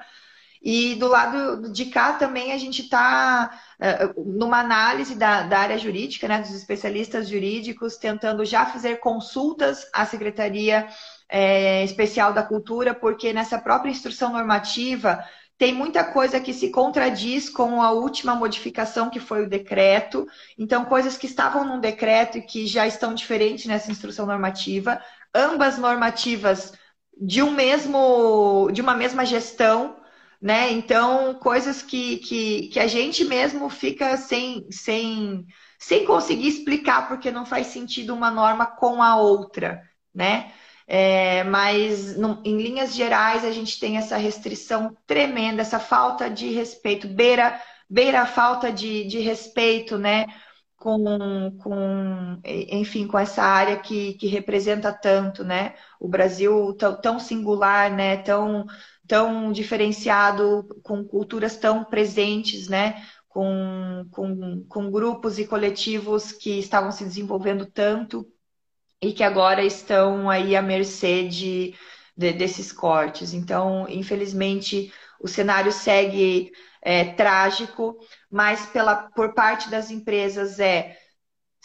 [0.62, 5.78] E do lado de cá também a gente está é, numa análise da, da, área
[5.78, 10.88] jurídica, né, dos especialistas jurídicos, tentando já fazer consultas à Secretaria
[11.30, 15.24] é, Especial da Cultura, porque nessa própria instrução normativa
[15.58, 20.28] tem muita coisa que se contradiz com a última modificação que foi o decreto.
[20.58, 25.02] Então, coisas que estavam num decreto e que já estão diferentes nessa instrução normativa,
[25.34, 26.74] ambas normativas
[27.20, 29.97] de um mesmo, de uma mesma gestão,
[30.42, 30.72] né?
[30.72, 35.46] Então, coisas que, que, que a gente mesmo fica sem, sem,
[35.80, 39.82] sem conseguir explicar porque não faz sentido uma norma com a outra,
[40.14, 40.52] né?
[40.88, 46.50] É, mas no, em linhas gerais a gente tem essa restrição tremenda, essa falta de
[46.54, 50.26] respeito, beira, beira a falta de, de respeito, né?
[50.78, 55.74] Com, com, enfim, com essa área que, que representa tanto, né?
[56.00, 58.18] O Brasil tão, tão singular, né?
[58.18, 58.66] Tão,
[59.08, 63.04] tão diferenciado, com culturas tão presentes, né?
[63.30, 68.28] Com, com, com grupos e coletivos que estavam se desenvolvendo tanto
[69.02, 71.76] e que agora estão aí à mercê de,
[72.16, 73.34] de, desses cortes.
[73.34, 76.52] Então, infelizmente, o cenário segue
[76.82, 77.98] é, trágico,
[78.30, 80.98] mas pela, por parte das empresas é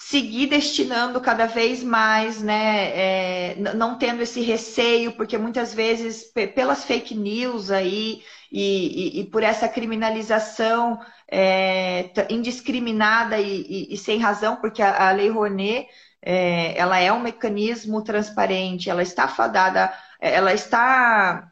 [0.08, 6.24] seguir destinando cada vez mais, né, é, não tendo esse receio, porque muitas vezes
[6.54, 10.98] pelas fake news aí e, e, e por essa criminalização
[11.30, 15.86] é, indiscriminada e, e, sem razão, porque a, a Lei Rouanet
[16.20, 21.51] é, ela é um mecanismo transparente, ela está fadada, ela está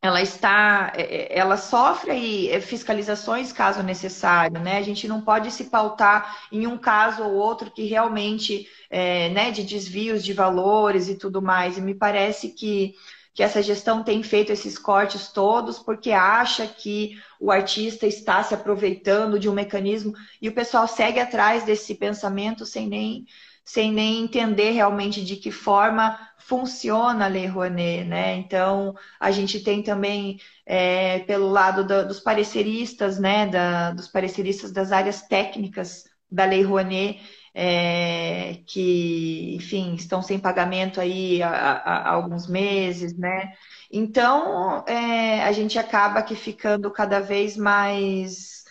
[0.00, 4.78] ela está, é, é, ela sofre aí é, fiscalizações caso necessário, né?
[4.78, 9.50] A gente não pode se pautar em um caso ou outro que realmente, é, né,
[9.50, 11.76] de desvios de valores e tudo mais.
[11.76, 12.94] E me parece que,
[13.34, 18.54] que essa gestão tem feito esses cortes todos porque acha que o artista está se
[18.54, 23.26] aproveitando de um mecanismo e o pessoal segue atrás desse pensamento sem nem
[23.68, 28.36] sem nem entender realmente de que forma funciona a Lei Rouanet, né?
[28.36, 34.72] Então, a gente tem também, é, pelo lado da, dos pareceristas, né, da, dos pareceristas
[34.72, 37.20] das áreas técnicas da Lei Rouanet,
[37.54, 43.52] é, que, enfim, estão sem pagamento aí há, há alguns meses, né?
[43.92, 48.64] Então, é, a gente acaba que ficando cada vez mais,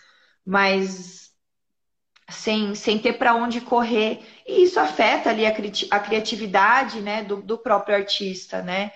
[0.44, 1.28] mais
[2.30, 4.20] sem, sem ter para onde correr.
[4.48, 8.92] E isso afeta ali a, a criatividade né, do, do, próprio artista, né?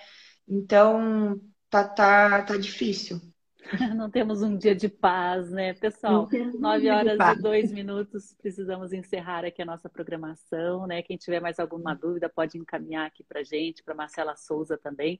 [0.47, 1.39] Então,
[1.69, 3.21] tá, tá, tá difícil.
[3.95, 6.27] Não temos um dia de paz, né, pessoal?
[6.59, 11.01] Nove horas e dois minutos, precisamos encerrar aqui a nossa programação, né?
[11.01, 15.19] Quem tiver mais alguma dúvida pode encaminhar aqui para gente, para Marcela Souza também.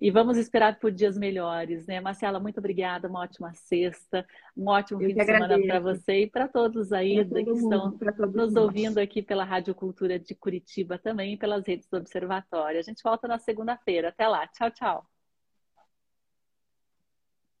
[0.00, 2.00] E vamos esperar por dias melhores, né?
[2.00, 4.26] Marcela, muito obrigada, uma ótima sexta,
[4.56, 7.96] um ótimo Eu fim de semana para você e para todos aí que estão
[8.32, 12.78] nos ouvindo aqui pela Rádio Cultura de Curitiba também e pelas redes do Observatório.
[12.78, 14.08] A gente volta na segunda-feira.
[14.08, 14.46] Até lá.
[14.48, 15.13] Tchau, tchau.